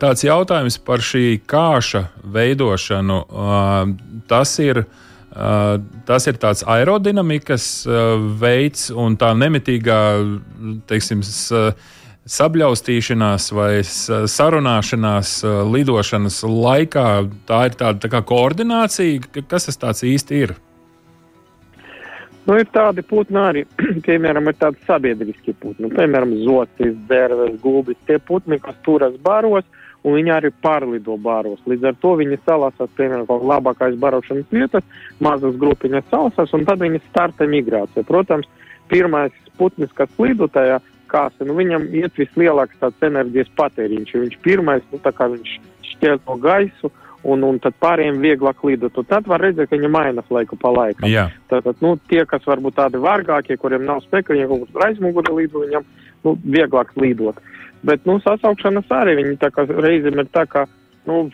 tāds 0.00 0.24
jautājums 0.24 0.78
par 0.80 1.04
šī 1.04 1.42
kāša 1.46 2.06
veidošanu, 2.24 3.22
tas 4.30 4.58
ir. 4.62 4.86
Tas 6.04 6.26
ir 6.28 6.36
tāds 6.36 6.60
aerodinamikas 6.68 7.86
veids 8.36 8.90
un 8.92 9.14
tā 9.16 9.30
nemitīgā, 9.32 10.00
teiksim, 10.90 11.22
sabļaustīšanās 12.36 13.46
vai 13.56 13.70
sarunāšanās 13.80 15.32
lidošanas 15.72 16.42
laikā. 16.44 17.06
Tā 17.48 17.62
ir 17.70 17.78
tāda 17.80 18.12
tā 18.12 18.20
koordinācija. 18.28 19.40
Kas 19.48 19.72
tas 19.72 20.04
īsti 20.04 20.44
ir? 20.44 20.54
Nu, 22.42 22.56
ir 22.58 22.66
tādi 22.74 23.04
putni 23.06 23.38
arī, 23.38 23.62
piemēram, 24.06 24.50
ir 24.50 24.58
tādi 24.58 24.82
sabiedriski 24.88 25.54
putni, 25.62 25.86
nu, 25.86 25.92
piemēram, 25.94 26.34
zocis, 26.42 26.96
dzērves, 27.06 27.60
gulbis, 27.62 28.00
tie 28.08 28.18
putni, 28.18 28.58
kas 28.62 28.78
turas 28.86 29.14
baros, 29.22 29.66
un 30.02 30.16
viņi 30.18 30.32
arī 30.34 30.50
pārlido 30.64 31.14
baros. 31.22 31.60
Līdz 31.70 31.92
ar 31.92 31.98
to 32.02 32.16
viņi 32.18 32.40
salasās, 32.42 32.90
piemēram, 32.98 33.28
kaut 33.28 33.44
labākais 33.46 33.94
barošanas 34.02 34.48
vietas, 34.50 34.86
mazas 35.22 35.54
grupiņas 35.62 36.08
salasās, 36.10 36.54
un 36.58 36.66
tad 36.66 36.82
viņi 36.82 37.02
starta 37.10 37.46
migrācija. 37.46 38.02
Protams, 38.08 38.50
pirmais 38.90 39.36
putnis, 39.60 39.94
kas 39.94 40.10
lido 40.18 40.50
tajā 40.50 40.80
kāsē, 41.12 41.46
nu, 41.46 41.54
viņam 41.58 41.86
iet 41.94 42.18
vislielāks 42.18 42.80
tāds 42.80 43.06
enerģijas 43.06 43.52
patēriņš, 43.58 44.16
viņš 44.24 44.38
pirmais, 44.42 44.82
nu, 44.90 44.98
tā 45.04 45.12
kā 45.14 45.28
viņš 45.30 45.54
šķiet 45.92 46.26
no 46.26 46.38
gaisu, 46.42 46.90
un, 47.22 47.44
un 47.46 47.58
tad 47.62 47.76
pārējiem 47.82 48.20
vieglāk 48.22 48.62
lidot. 48.66 48.98
Un 48.98 49.08
tad 49.08 49.28
var 49.30 49.42
redzēt, 49.42 49.70
ka 49.70 49.78
viņi 49.78 49.90
mainās 49.92 50.30
laiku 50.32 50.58
pa 50.60 50.72
laikam. 50.74 51.08
Jā. 51.10 51.28
Tātad, 51.52 51.78
nu, 51.84 51.94
tie, 52.10 52.24
kas 52.28 52.46
varbūt 52.48 52.78
tādi 52.78 53.00
vārgākie, 53.02 53.58
kuriem 53.60 53.86
nav 53.88 54.02
spēka, 54.06 54.34
viņiem 54.34 54.50
kaut 54.50 54.72
kur 54.72 54.86
aizmuguri 54.88 55.36
lido, 55.38 55.62
viņam 55.64 55.86
nu, 56.26 56.36
vieglāk 56.42 56.94
lidot. 57.00 57.38
Bet, 57.86 58.04
nu, 58.06 58.18
sasaukšanas 58.22 58.90
arī 58.94 59.16
viņi 59.20 59.38
tā 59.42 59.50
kā 59.54 59.66
reizēm 59.68 60.22
ir 60.22 60.30
tā, 60.34 60.46
ka, 60.50 60.66
nu, 61.10 61.24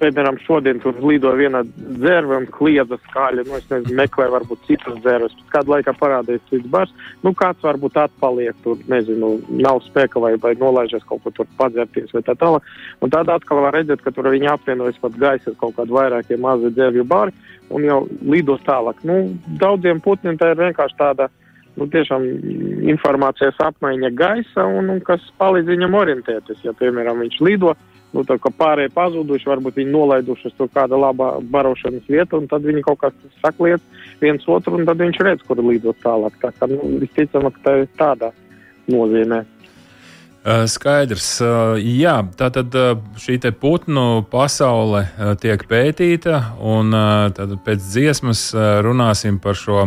piemēram, 0.00 0.38
šodien 0.46 0.80
tur 0.82 0.96
lido 1.04 1.32
viena 1.36 1.62
dzērve 1.76 2.38
un 2.40 2.46
kliedza 2.52 2.98
skaļi, 3.06 3.44
nu, 3.48 3.56
es 3.58 3.66
nezinu, 3.70 3.96
meklē 3.98 4.28
varbūt 4.32 4.64
citas 4.68 4.96
dzērves, 5.04 5.36
pēc 5.38 5.52
kāda 5.54 5.74
laika 5.74 5.94
parādījas 6.00 6.46
cits 6.50 6.70
bars, 6.72 6.94
nu, 7.24 7.34
kāds 7.36 7.64
varbūt 7.66 7.98
atpaliek 8.00 8.56
tur, 8.64 8.80
nezinu, 8.90 9.32
nav 9.60 9.82
spēka 9.86 10.22
vai, 10.22 10.34
vai 10.42 10.54
nolaižies 10.60 11.04
kaut 11.08 11.24
ko 11.24 11.34
tur 11.36 11.48
padzerties 11.60 12.14
vai 12.16 12.24
tā 12.26 12.36
tālāk. 12.40 12.66
Un 13.04 13.12
tad 13.12 13.30
atkal 13.32 13.62
var 13.66 13.76
redzēt, 13.76 14.04
ka 14.04 14.14
tur 14.14 14.30
viņi 14.32 14.50
apvienojas 14.54 15.00
pat 15.02 15.18
gaisa 15.20 15.54
kaut 15.60 15.76
kādi 15.78 15.96
vairākie 15.96 16.40
mazi 16.40 16.72
dzērvju 16.74 17.06
bari 17.10 17.36
un 17.70 17.84
jau 17.86 18.00
lido 18.26 18.56
tālāk. 18.66 19.04
Nu, 19.06 19.22
daudziem 19.60 20.02
putniem 20.04 20.38
tā 20.40 20.52
ir 20.52 20.60
vienkārši 20.64 20.98
tāda, 20.98 21.28
nu, 21.78 21.86
tiešām 21.90 22.26
informācijas 22.90 23.60
apmaiņa 23.62 24.10
gaisa 24.18 24.66
un, 24.66 24.90
un 24.96 25.04
kas 25.06 25.24
palīdz 25.40 25.70
viņam 25.70 25.96
orientēties. 26.00 26.64
Ja, 26.66 26.74
piemēram, 26.76 27.22
viņš 27.24 27.40
lido, 27.46 27.76
nu, 28.14 28.24
tā 28.26 28.36
kā 28.42 28.52
pārējie 28.54 28.92
pazuduši, 28.94 29.48
varbūt 29.50 29.80
viņi 29.80 29.94
nolaiduši 29.94 30.52
tur 30.58 30.70
kāda 30.74 30.98
laba 30.98 31.32
barošanas 31.40 32.08
vieta, 32.10 32.38
un 32.38 32.48
tad 32.50 32.66
viņi 32.66 32.84
kaut 32.86 33.00
kā 33.04 33.12
sakliet 33.40 33.84
viens 34.22 34.44
otru, 34.48 34.78
un 34.78 34.88
tad 34.88 35.00
viņš 35.02 35.22
redz, 35.26 35.46
kur 35.46 35.62
lidot 35.64 35.98
tālāk. 36.04 36.36
Tā 36.42 36.52
kā, 36.56 36.70
nu, 36.70 36.98
visticamāk, 37.02 37.62
tā 37.64 37.80
ir 37.82 37.88
tādā 38.00 38.34
nozīmē. 38.90 39.44
Skaidrs. 40.40 41.42
Jā, 41.84 42.14
tātad 42.40 42.72
šī 43.20 43.36
putnu 43.60 44.24
pasaule 44.32 45.04
tiek 45.42 45.66
pētīta, 45.68 46.56
un 46.64 46.96
tad 47.36 47.52
pēc 47.66 47.84
dziesmas 47.92 48.46
runāsim 48.80 49.36
par 49.36 49.58
šo 49.60 49.84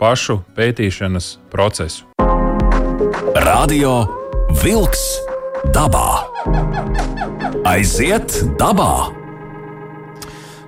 pašu 0.00 0.40
pētīšanas 0.56 1.36
procesu. 1.52 2.08
Radio 3.36 4.06
Wolks 4.64 5.04
dabā! 5.76 6.29
Aiziet 7.68 8.32
dabā! 8.56 9.10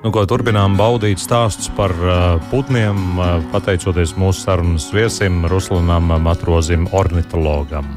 Nu, 0.03 0.11
ko, 0.13 0.25
turpinām 0.29 0.75
baudīt 0.77 1.23
stāstus 1.23 1.71
par 1.73 1.95
uh, 1.95 2.37
putniem, 2.51 2.99
uh, 3.17 3.39
pateicoties 3.55 4.13
mūsu 4.19 4.45
sarunas 4.45 4.91
viesim, 4.93 5.47
Ruslanam 5.49 6.11
Matrozim, 6.21 6.89
ornitologam. 6.93 7.89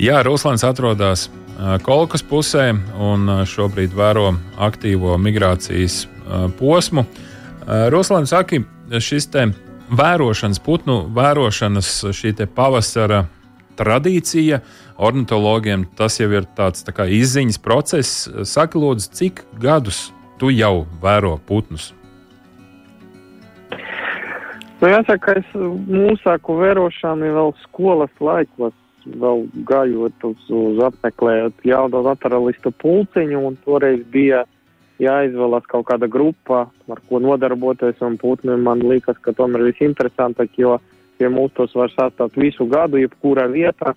Jā, 0.00 0.20
Ruslans 0.26 0.66
atrodas 0.66 1.28
uh, 1.30 1.78
Kolkas 1.86 2.26
pusē 2.26 2.68
un 2.74 3.24
uh, 3.30 3.42
šobrīd 3.48 3.96
vēro 3.96 4.34
aktīvo 4.60 5.16
migrācijas 5.22 6.02
uh, 6.04 6.50
posmu. 6.58 7.06
Uh, 7.06 7.88
Ruslans 7.94 8.34
saka, 8.34 8.60
šis 9.00 9.30
te 9.32 9.48
vērošanas, 9.88 10.60
putnu 10.66 11.04
vērošanas, 11.16 11.94
šī 12.12 12.34
pavasara 12.52 13.24
tradīcija, 13.80 14.60
ornitologiem 15.00 15.86
tas 15.96 16.20
jau 16.20 16.28
ir 16.36 16.48
tāds 16.58 16.84
tā 16.84 17.08
izziņas 17.08 17.62
process. 17.64 18.28
Saki, 18.44 18.78
lūdzu, 18.80 19.14
cik 19.16 19.46
gadus 19.60 20.10
tu 20.40 20.52
jau 20.52 20.84
vēro 21.02 21.38
putnus? 21.48 21.94
Nu, 24.80 24.88
jāsaka, 24.88 25.34
es 25.36 25.48
mūsāku 25.92 26.54
vērošanu 26.56 27.34
vēl 27.36 27.50
skolas 27.66 28.12
laikos, 28.24 28.72
vēl 29.04 29.44
gājot 29.68 30.24
uz, 30.24 30.46
uz 30.48 30.80
apmeklējot 30.86 31.66
jauno 31.68 32.00
naturalistu 32.06 32.72
pulciņu, 32.80 33.42
un 33.50 33.58
toreiz 33.66 34.00
bija 34.12 34.46
jāizvēlas 35.00 35.68
kaut 35.68 35.86
kāda 35.90 36.08
grupa, 36.08 36.66
ar 36.92 37.02
ko 37.08 37.20
nodarboties, 37.20 38.00
un 38.04 38.16
putni 38.20 38.56
man 38.60 38.80
liekas, 38.84 39.20
ka 39.20 39.36
tomēr 39.36 39.66
visinteresantāk, 39.68 40.56
jo 40.60 40.78
pie 41.20 41.28
mums 41.32 41.52
tos 41.56 41.74
var 41.76 41.92
sastāt 41.92 42.38
visu 42.40 42.66
gadu, 42.70 43.00
jebkura 43.00 43.46
vieta, 43.52 43.94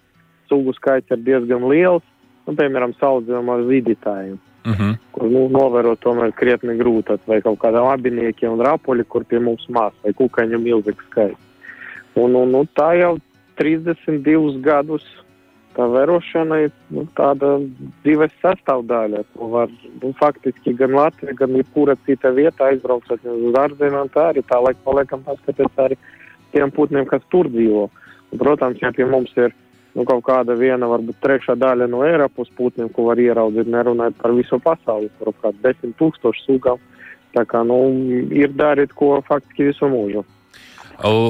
sugu 0.51 0.75
skaits 0.75 1.15
ir 1.15 1.23
diezgan 1.23 1.69
liels, 1.71 2.03
nu, 2.47 2.55
piemēram, 2.59 2.95
saudzēm 2.99 3.49
ar 3.53 3.63
vidītājiem. 3.69 4.37
Uh 4.63 4.71
mhm. 4.71 4.83
-huh. 4.83 4.99
Kur 5.11 5.29
nu, 5.31 5.47
novērot 5.51 5.99
tomēr 5.99 6.31
krietni 6.35 6.77
grūti, 6.79 7.17
vai 7.27 7.41
kaut 7.41 7.59
kādām 7.59 7.89
abiniekiem 7.91 8.53
un 8.53 8.65
rapoļi, 8.67 9.03
kur 9.07 9.23
pie 9.23 9.39
mums 9.39 9.67
mās, 9.69 9.93
vai 10.03 10.13
kukaiņu 10.13 10.59
milzīgs 10.59 11.09
skaits. 11.09 11.39
Un, 12.15 12.35
un, 12.35 12.51
nu, 12.51 12.63
tā 12.77 12.93
jau 12.99 13.17
32 13.57 14.61
gadus 14.61 15.03
tā 15.77 15.85
vērošana 15.89 16.59
ir 16.65 16.71
nu, 16.93 17.05
tāda 17.17 17.55
dzīves 18.03 18.33
sastāvdaļa. 18.43 19.23
To 19.33 19.49
var 19.53 19.71
nu, 20.01 20.11
faktiski 20.19 20.75
gan 20.77 20.95
Latvija, 20.97 21.35
gan 21.39 21.55
jebkura 21.57 21.95
cita 22.05 22.31
vieta 22.35 22.69
aizbraucot 22.69 23.25
uz 23.25 23.57
ārzemēm, 23.63 24.11
tā 24.13 24.29
arī 24.31 24.45
tā 24.49 24.59
laika 24.63 24.79
paliekam 24.85 25.25
paskatīties 25.25 25.81
arī 25.85 25.97
tiem 26.53 26.71
putniem, 26.71 27.05
kas 27.09 27.25
tur 27.33 27.49
dzīvo. 27.51 27.89
Un, 28.31 28.39
protams, 28.39 28.79
ja 28.81 28.93
pie 28.95 29.05
mums 29.09 29.33
ir 29.37 29.53
nu, 29.93 30.05
kaut 30.09 30.23
kāda 30.25 30.55
viena, 30.57 30.89
varbūt 30.89 31.19
trešā 31.21 31.55
daļa 31.59 31.89
no 31.91 32.03
Eiropas 32.05 32.49
putniem, 32.57 32.89
ko 32.93 33.09
var 33.09 33.21
ieraudzīt, 33.21 33.69
nerunājot 33.69 34.17
par 34.21 34.33
visu 34.37 34.59
pasauli, 34.63 35.11
kur 35.17 35.33
ap 35.33 35.41
kādu 35.43 35.61
desmit 35.65 35.97
tūkstošu 36.01 36.47
sugām. 36.47 36.81
Tā 37.33 37.45
kā, 37.49 37.63
nu, 37.65 37.77
ir 38.33 38.53
darīt, 38.53 38.93
ko 38.97 39.17
faktiski 39.25 39.71
visu 39.71 39.89
mūžu. 39.89 40.25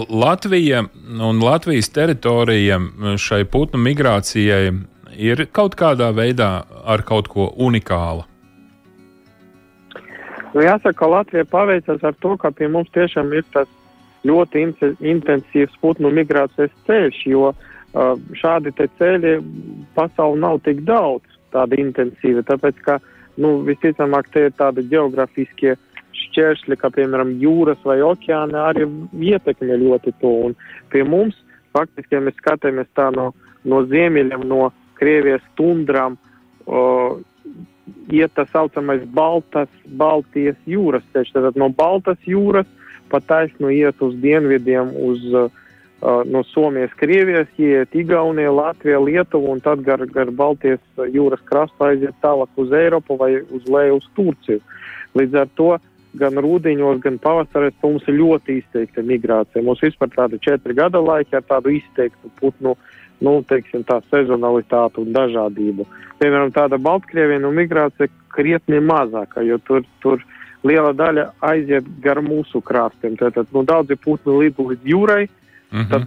Latvija 0.10 0.84
un 1.24 1.40
Latvijas 1.40 1.88
teritorija 1.96 2.82
šai 3.18 3.46
putnu 3.48 3.80
migrācijai 3.80 4.74
ir 5.16 5.46
kaut 5.56 5.78
kādā 5.80 6.12
veidā 6.16 6.66
ar 6.84 7.04
kaut 7.08 7.30
ko 7.32 7.48
unikālu. 7.56 8.26
Nu, 10.54 10.62
jāsaka, 10.62 10.94
ka 11.00 11.08
Latvija 11.10 11.46
paveicas 11.50 12.04
ar 12.04 12.14
to, 12.22 12.36
ka 12.38 12.52
pie 12.52 12.68
mums 12.68 12.92
tiešām 12.94 13.32
ir 13.34 13.48
tas 13.56 13.70
ļoti 14.28 14.66
intensīvs 15.14 15.80
putnu 15.82 16.12
migrācijas 16.14 16.74
ceļš, 16.88 17.22
jo 17.32 17.52
uh, 17.52 18.14
šādi 18.40 18.74
ceļi 18.80 19.38
pasauli 19.98 20.42
nav 20.44 20.62
tik 20.68 20.84
daudz 20.88 21.40
tādi 21.54 21.82
intensīvi, 21.84 22.46
tāpēc 22.48 22.80
ka, 22.86 23.00
nu, 23.38 23.60
visticamāk, 23.68 24.30
tie 24.34 24.48
ir 24.50 24.56
tādi 24.58 24.86
geografiskie 24.90 25.76
šķēršļi, 26.14 26.78
kā 26.82 26.90
piemēram 26.94 27.36
jūras 27.42 27.82
vai 27.86 28.00
okeāni, 28.06 28.58
arī 28.58 28.88
ietekmē 29.34 29.78
ļoti 29.82 30.14
to. 30.22 30.34
Un 30.50 30.56
pie 30.94 31.04
mums, 31.08 31.38
faktiski, 31.76 32.16
ja 32.16 32.24
mēs 32.26 32.38
skatāmies 32.40 32.90
tā 32.98 33.10
no, 33.16 33.32
no 33.66 33.84
ziemeļiem, 33.90 34.46
no 34.50 34.72
Krievijas 34.98 35.44
tundrām, 35.58 36.16
o, 36.70 37.20
iet 38.14 38.34
tā 38.38 38.46
saucamais 38.52 39.04
Baltas, 39.16 39.72
Baltijas 39.86 40.60
jūras 40.70 41.06
ceļš. 41.14 41.34
Tātad 41.36 41.60
no 41.60 41.70
Baltas 41.74 42.22
jūras 42.30 42.70
pa 43.14 43.22
taisnu 43.22 43.70
iet 43.70 44.02
uz 44.02 44.16
dienvidiem, 44.18 44.90
uz 45.06 45.22
uh, 45.30 45.52
no 46.26 46.42
Somijas, 46.50 46.92
Krievijas, 46.98 47.48
iet 47.62 47.96
Igaunija, 47.96 48.52
Latvija, 48.52 49.00
Lietuva 49.00 49.54
un 49.54 49.62
tad 49.64 49.86
gar, 49.86 50.02
gar 50.10 50.32
Baltijas 50.34 50.82
jūras 51.14 51.44
krastu 51.46 51.86
aiziet 51.86 52.18
tālāk 52.26 52.50
uz 52.58 52.74
Eiropu 52.74 53.18
vai 53.22 53.36
uz 53.40 53.70
leju 53.70 54.02
uz 54.02 54.10
Turciju. 54.18 54.64
Līdz 55.14 55.44
ar 55.44 55.52
to 55.60 55.70
gan 56.18 56.38
rūdiņos, 56.46 57.00
gan 57.06 57.18
pavasarēs 57.22 57.78
mums 57.84 58.06
ir 58.10 58.20
ļoti 58.20 58.60
izteikta 58.62 59.04
migrācija. 59.06 59.64
Mums 59.66 59.82
vispār 59.86 60.12
tāda 60.14 60.40
četri 60.42 60.76
gada 60.78 61.02
laika 61.02 61.40
ar 61.40 61.48
tādu 61.50 61.74
izteiktu 61.78 62.30
putnu, 62.42 62.76
nu, 63.24 63.38
teiksim, 63.50 63.86
tā 63.88 64.00
sezonalitātu 64.12 65.06
un 65.06 65.14
dažādību. 65.16 65.88
Piemēram, 66.22 66.52
tāda 66.54 66.78
Baltkrievija 66.82 67.42
nu, 67.42 67.54
migrācija 67.56 68.12
krietni 68.34 68.82
mazāka, 68.84 69.46
jo 69.46 69.58
tur, 69.66 69.86
tur 70.04 70.22
liela 70.64 70.94
daļa 70.94 71.30
aiziet 71.42 71.88
gar 72.02 72.22
mūsu 72.24 72.62
krastiem. 72.62 73.18
Tātad, 73.20 73.48
nu, 73.52 73.64
daudzi 73.68 73.96
putni 74.00 74.38
lido 74.40 74.68
līdz 74.70 74.92
jūrai, 74.94 75.24
uh, 75.28 75.40
Mm 75.74 75.80
-hmm. 75.80 75.90
Tad 75.90 76.04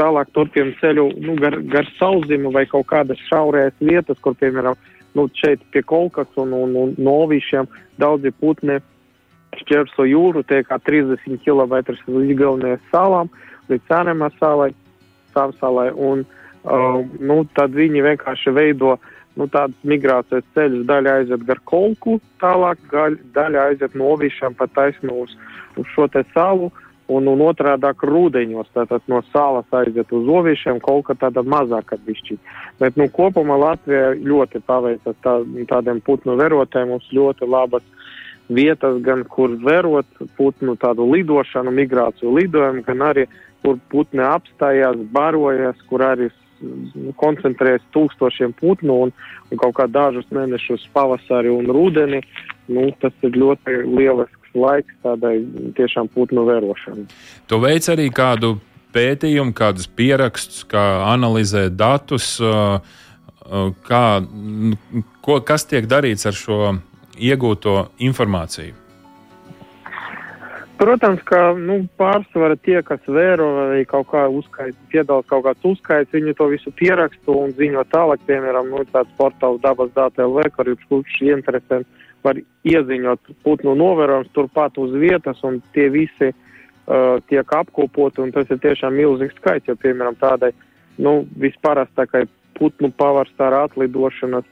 tālāk 0.00 0.28
turpinām 0.32 0.72
ceļu 0.80 1.04
nu, 1.20 1.34
gar, 1.36 1.60
gar 1.62 1.86
sauszimu 1.98 2.52
vai 2.52 2.64
kaut 2.66 2.86
kādas 2.86 3.18
šaurējas 3.28 3.76
vietas, 3.78 4.18
kur, 4.20 4.34
piemēram, 4.34 4.74
nu, 5.14 5.28
šeit 5.34 5.60
pie 5.72 5.82
Kolkas 5.82 6.26
un, 6.36 6.52
un, 6.52 6.76
un 6.76 6.94
Novīšiem 6.98 7.68
daudzi 8.00 8.30
putni 8.40 8.78
šķērso 9.60 10.06
jūru, 10.08 10.42
tie 10.42 10.62
kā 10.62 10.78
30 10.78 11.44
km 11.44 11.74
līdz 12.06 12.30
Igaunijas 12.30 12.80
salām, 12.92 13.28
līdz 13.68 13.82
Sānemā 13.90 14.30
salai, 14.38 14.72
Samsalai, 15.34 15.90
un 15.92 16.24
uh, 16.64 17.04
nu, 17.20 17.44
tad 17.54 17.70
viņi 17.76 18.02
vienkārši 18.02 18.50
veido 18.50 18.96
nu, 19.38 19.46
tādas 19.52 19.76
migrācijas 19.86 20.46
ceļus. 20.56 20.86
Daļa 20.88 21.16
aiziet 21.20 21.46
gar 21.48 21.62
Kolku, 21.68 22.18
tālāk 22.42 22.80
daļa 23.36 23.66
aiziet 23.70 23.96
Novīšiem 23.98 24.56
pa 24.58 24.68
taisnu 24.74 25.22
uz, 25.24 25.36
uz 25.80 25.90
šo 25.94 26.08
te 26.12 26.24
salu, 26.34 26.70
un, 27.10 27.26
un 27.30 27.42
otrādāk 27.42 28.04
rūdeņos, 28.06 28.70
tātad 28.74 29.06
no 29.10 29.20
salas 29.30 29.68
aiziet 29.74 30.12
uz 30.14 30.28
oviešiem, 30.30 30.80
kaut 30.84 31.08
kā 31.08 31.16
tāda 31.18 31.42
mazāka 31.42 31.98
bišķi. 32.06 32.38
Bet, 32.82 32.98
nu, 33.00 33.08
kopumā 33.14 33.58
Latvija 33.60 34.12
ļoti 34.14 34.62
paveicas 34.66 35.18
tā, 35.24 35.40
tādiem 35.72 36.02
putnu 36.06 36.36
verotēm, 36.40 36.94
mums 36.94 37.08
ļoti 37.14 37.48
labas 37.50 37.86
vietas, 38.50 38.98
gan 39.06 39.24
kur 39.30 39.54
verot 39.62 40.06
putnu 40.38 40.76
tādu 40.80 41.06
lidošanu, 41.10 41.72
migrāciju 41.74 42.34
lidojumu, 42.38 42.84
gan 42.86 43.06
arī, 43.10 43.26
kur 43.62 43.78
putni 43.92 44.22
apstājās, 44.24 44.98
barojas, 45.14 45.78
kur 45.90 46.02
arī 46.06 46.30
koncentrējas 47.20 47.84
tūkstošiem 47.94 48.54
putnu 48.58 48.96
un, 49.06 49.12
un 49.50 49.60
kaut 49.60 49.76
kā 49.78 49.86
dažus 49.90 50.28
mēnešus 50.34 50.88
pavasari 50.94 51.52
un 51.52 51.70
rudeni. 51.72 52.22
Nu, 52.70 52.88
tas 53.02 53.14
ir 53.26 53.38
ļoti 53.38 53.80
lielisks 53.88 54.54
laiks 54.54 54.96
tādai 55.04 55.38
tiešām 55.78 56.10
putnu 56.14 56.44
vērošanai. 56.48 57.06
Tu 57.50 57.60
veic 57.62 57.88
arī 57.92 58.08
kādu 58.14 58.56
pētījumu, 58.94 59.54
kādus 59.56 59.86
pierakstus, 59.86 60.64
kā 60.70 60.84
analizēt 61.10 61.76
datus, 61.78 62.36
kā, 63.86 64.04
ko, 65.22 65.40
kas 65.46 65.66
tiek 65.70 65.86
darīts 65.90 66.26
ar 66.26 66.36
šo 66.36 66.60
iegūto 67.20 67.76
informāciju? 68.02 68.74
Protams, 70.80 71.20
ka 71.28 71.38
nu, 71.60 71.74
pārsvara 72.00 72.54
tie, 72.64 72.78
kas 72.80 73.02
vēro 73.04 73.50
vai 73.68 73.82
kaut 73.84 74.06
kā 74.08 74.22
uzskait, 74.32 74.76
piedalās 74.88 75.26
kaut 75.28 75.42
kāds 75.44 75.66
uzskaits, 75.68 76.14
viņi 76.14 76.32
to 76.38 76.46
visu 76.48 76.70
pierakstu 76.72 77.34
un 77.36 77.50
ziņo 77.58 77.82
tālāk, 77.92 78.22
piemēram, 78.24 78.70
nu, 78.72 78.80
tāds 78.88 79.10
portāls 79.18 79.60
dabas 79.60 79.90
dāta 79.92 80.24
LV, 80.24 80.46
kur 80.54 80.70
kurš 80.88 81.18
interesē, 81.26 81.82
var 82.24 82.40
ieziņot 82.64 83.28
putnu 83.44 83.74
novērojums 83.76 84.32
turpat 84.32 84.80
uz 84.80 84.94
vietas 85.02 85.42
un 85.44 85.58
tie 85.76 85.90
visi 85.92 86.30
uh, 86.32 87.20
tiek 87.28 87.52
apkopoti 87.58 88.24
un 88.24 88.32
tas 88.32 88.48
ir 88.48 88.62
tiešām 88.64 88.96
milzīgs 88.96 89.36
skaits, 89.36 89.68
jo, 89.68 89.76
piemēram, 89.84 90.16
tādai, 90.22 90.54
nu, 90.96 91.26
vispārastākai 91.44 92.24
putnu 92.56 92.88
pavarstāra 92.96 93.66
atlidošanas 93.68 94.48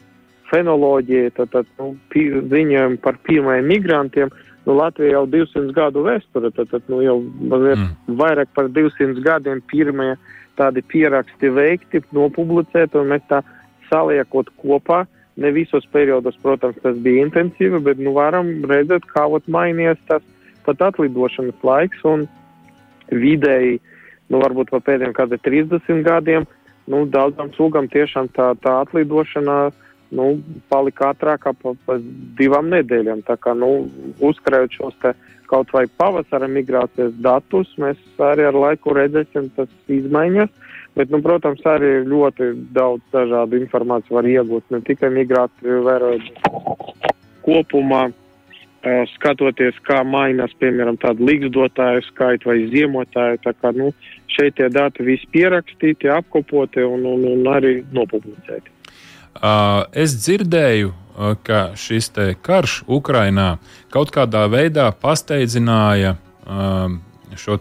fenoloģija, 0.52 1.32
tad, 1.40 1.56
tad 1.56 1.72
nu, 1.80 1.94
ziņojumi 2.12 3.00
par 3.00 3.16
pirmajiem 3.24 3.72
migrantiem, 3.72 4.28
uh, 4.28 4.44
nu, 4.68 4.74
Latvija 4.76 5.16
jau 5.16 5.26
200 5.32 5.72
gadu 5.72 6.02
vēsture, 6.04 6.50
tad, 6.52 6.68
tad 6.68 6.90
nu, 6.92 7.00
jau 7.00 7.16
mm. 7.24 7.86
vairāk 8.20 8.50
par 8.56 8.68
200 8.68 9.22
gadiem 9.24 9.62
pirmie 9.70 10.12
tādi 10.60 10.82
pieraksti 10.84 11.48
veikti, 11.56 12.02
nopublicēti, 12.12 12.98
un 13.00 13.14
mēs 13.14 13.24
tā 13.30 13.40
saliekot 13.88 14.50
kopā. 14.60 15.06
Ne 15.38 15.52
visos 15.54 15.86
periodos, 15.94 16.36
protams, 16.42 16.76
tas 16.82 16.98
bija 17.00 17.24
intensīvi, 17.24 17.80
bet 17.86 18.00
nu, 18.02 18.12
varam 18.16 18.50
redzēt, 18.68 19.06
kā 19.08 19.24
vat, 19.32 19.46
mainījies 19.48 20.00
tas 20.10 20.24
pat 20.66 20.82
atlidošanas 20.90 21.64
laiks 21.64 22.04
un 22.04 22.26
vidēji, 23.08 23.78
nu, 24.28 24.42
varbūt 24.42 24.74
pa 24.74 24.82
pēdējiem 24.84 25.14
kādiem 25.16 25.44
30 25.46 26.02
gadiem, 26.04 26.48
nu, 26.90 27.06
daudzām 27.08 27.54
sugām 27.56 27.88
tiešām 27.88 28.28
tā, 28.36 28.50
tā 28.60 28.80
atlidošana 28.82 29.60
uh, 29.70 29.84
nu, 30.14 30.28
palika 30.72 31.12
ātrāk 31.12 31.48
pa, 31.62 31.74
pa 31.86 31.98
divām 32.38 32.70
nedēļām. 32.72 33.24
Tā 33.26 33.38
kā, 33.40 33.54
nu, 33.56 33.88
uzkrājot 34.24 34.78
šos 34.78 35.10
kaut 35.48 35.72
vai 35.72 35.86
pavasara 36.00 36.48
migrācijas 36.52 37.14
datus, 37.24 37.70
mēs 37.80 38.00
arī 38.20 38.44
ar 38.48 38.56
laiku 38.56 38.92
redzēsim 38.96 39.48
tas 39.56 39.70
izmaiņas. 39.88 40.52
Bet, 40.98 41.12
nu, 41.14 41.20
protams, 41.22 41.60
arī 41.68 42.02
ļoti 42.08 42.50
daudz 42.74 43.04
dažādu 43.14 43.60
informāciju 43.60 44.16
var 44.16 44.26
iegūt, 44.26 44.64
ne 44.74 44.80
tikai 44.84 45.12
migrāciju 45.14 45.84
vērojot 45.86 46.32
kopumā, 47.46 48.08
skatoties, 49.14 49.78
kā 49.86 50.00
mainās, 50.06 50.54
piemēram, 50.60 50.98
tādu 51.02 51.26
līgzdotāju 51.28 52.04
skaitu 52.08 52.50
vai 52.50 52.58
ziemotāju. 52.72 53.40
Tā 53.44 53.54
kā, 53.58 53.72
nu, 53.76 53.90
šeit 54.34 54.58
tie 54.58 54.68
dati 54.72 55.06
visi 55.06 55.28
pierakstīti, 55.34 56.10
apkopoti 56.14 56.84
un, 56.86 57.06
un, 57.06 57.24
un 57.32 57.52
arī 57.52 57.78
nopublicēti. 57.94 58.77
Uh, 59.38 59.84
es 59.94 60.16
dzirdēju, 60.18 60.88
uh, 60.90 61.34
ka 61.46 61.76
šis 61.78 62.10
karš 62.42 62.80
Ukrainā 62.90 63.58
kaut 63.94 64.10
kādā 64.10 64.48
veidā 64.50 64.88
pasteidzināja 64.90 66.16
um, 66.42 66.98
šo 67.36 67.58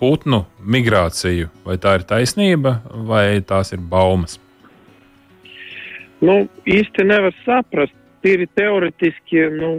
putnu 0.00 0.46
migrāciju. 0.64 1.50
Vai 1.64 1.76
tā 1.76 1.98
ir 1.98 2.06
taisnība, 2.08 2.80
vai 2.88 3.42
tās 3.44 3.72
ir 3.72 3.84
baumas? 3.84 4.38
Nu, 6.20 6.48
īsti 6.64 7.04
nevar 7.04 7.36
saprast. 7.44 7.92
Tīri 8.20 8.44
teoretiski, 8.52 9.44
nu, 9.60 9.70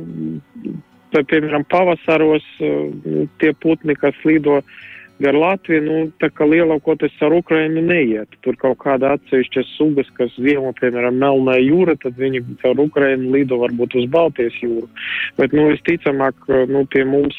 piemēram, 1.14 1.66
pavasaros 1.70 2.46
uh, 2.62 3.26
tie 3.42 3.54
putni, 3.54 3.98
kas 3.98 4.18
lido 4.26 4.62
uh, 4.62 4.80
gar 5.22 5.38
Latviju, 5.38 5.82
nu, 5.86 5.98
tā 6.22 6.30
kā 6.34 6.46
lielākoties 6.50 7.18
ar 7.26 7.36
Ukrainu 7.38 7.84
neiet. 7.86 8.32
Tur 8.46 8.58
kaut 8.62 8.80
kāda 8.84 9.16
atsevišķa 9.16 9.64
sugas, 9.76 10.10
kas 10.18 10.34
ziemo, 10.38 10.74
piemēram, 10.80 11.20
Melnā 11.22 11.58
jūra, 11.62 11.98
tad 12.02 12.18
viņi 12.20 12.44
caur 12.64 12.82
Ukrainu 12.84 13.34
lido 13.36 13.60
varbūt 13.62 13.98
uz 14.02 14.08
Baltijas 14.12 14.58
jūru. 14.64 14.88
Bet, 15.40 15.54
nu, 15.58 15.70
visticamāk, 15.72 16.48
nu, 16.72 16.86
pie 16.92 17.06
mums, 17.08 17.38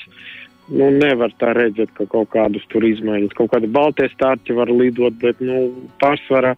nu, 0.70 0.90
nevar 0.94 1.34
tā 1.42 1.54
redzēt, 1.58 1.90
ka 1.98 2.06
kaut 2.10 2.30
kādas 2.34 2.66
tur 2.72 2.86
izmaiņas. 2.86 3.34
Kaut 3.38 3.52
kādi 3.54 3.70
Baltijas 3.72 4.14
stārķi 4.16 4.58
var 4.58 4.70
lidot, 4.70 5.18
bet, 5.22 5.42
nu, 5.42 5.64
pārsvarā 6.02 6.54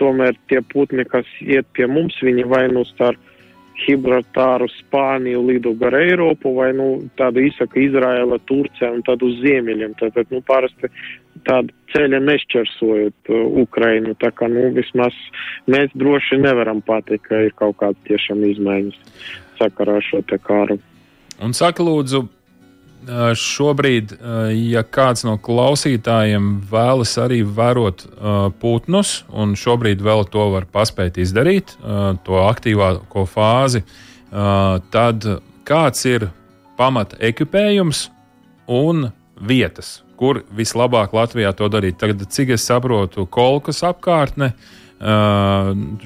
tomēr 0.00 0.34
tie 0.50 0.60
putni, 0.74 1.06
kas 1.06 1.28
iet 1.44 1.68
pie 1.76 1.86
mums, 1.86 2.18
viņi 2.22 2.48
vai 2.50 2.66
nu 2.72 2.82
starp 2.88 3.33
Gibraltāru, 3.82 4.68
Spāniju, 4.70 5.42
lido 5.48 5.72
gar 5.78 5.96
Eiropu, 5.98 6.52
vai 6.54 6.70
nu, 6.76 6.88
tāda 7.18 7.42
izsaka 7.42 7.80
Izraela, 7.82 8.38
Turcija 8.46 8.92
un 8.94 9.02
tad 9.06 9.22
uz 9.26 9.40
ziemeļiem. 9.42 9.96
Tātad, 9.98 10.30
nu, 10.30 10.40
parasti 10.46 10.90
tāda 11.46 11.74
ceļa 11.94 12.20
nešķersojot 12.22 13.32
uh, 13.32 13.42
Ukrainu. 13.64 14.14
Tā 14.22 14.30
kā, 14.36 14.48
nu, 14.52 14.68
vismaz 14.76 15.16
mēs 15.70 15.90
droši 15.98 16.38
nevaram 16.44 16.84
pateikt, 16.86 17.26
ka 17.26 17.42
ir 17.48 17.56
kaut 17.58 17.80
kādas 17.82 17.98
tiešām 18.06 18.46
izmaiņas 18.52 19.26
sakarā 19.58 19.98
ar 19.98 20.06
šo 20.06 20.22
te 20.30 20.38
kāru. 20.38 20.78
Un 21.42 21.54
saka, 21.56 21.82
lūdzu, 21.82 22.22
šobrīd, 23.38 24.14
ja 24.56 24.82
kāds 24.82 25.24
no 25.26 25.36
klausītājiem 25.42 26.62
vēlas 26.70 27.14
arī 27.20 27.42
vērot 27.44 28.04
putnus, 28.62 29.24
un 29.28 29.52
šobrīd 29.58 30.02
vēl 30.04 30.24
to 30.32 30.46
var 30.54 30.66
paspēt 30.70 31.18
izdarīt, 31.22 31.76
to 32.24 32.38
aktīvāko 32.44 33.26
fāzi, 33.28 33.84
tad 34.30 35.28
kāds 35.68 36.06
ir 36.08 36.28
pamata 36.78 37.20
ekipējums 37.22 38.08
un 38.72 39.10
vietas, 39.40 40.02
kur 40.16 40.42
vislabāk 40.54 41.12
Latvijā 41.14 41.52
to 41.56 41.68
darīt. 41.68 41.98
Tagad, 42.00 42.24
cik 42.30 42.54
es 42.56 42.64
saprotu, 42.66 43.26
kolkas 43.26 43.82
apkārtne, 43.86 44.54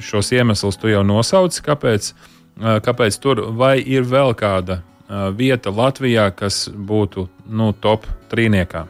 šos 0.03 0.33
iemeslus 0.35 0.81
tu 0.81 0.91
jau 0.91 1.05
nosauci, 1.07 1.63
kāpēc, 1.65 2.13
kāpēc 2.59 3.19
tur 3.23 3.47
vai 3.55 3.77
ir 3.79 4.09
vēl 4.09 4.35
kāda 4.39 4.83
vieta 5.37 5.73
Latvijā, 5.73 6.31
kas 6.37 6.69
būtu 6.69 7.29
nu, 7.49 7.73
top 7.73 8.07
trīniekā? 8.31 8.87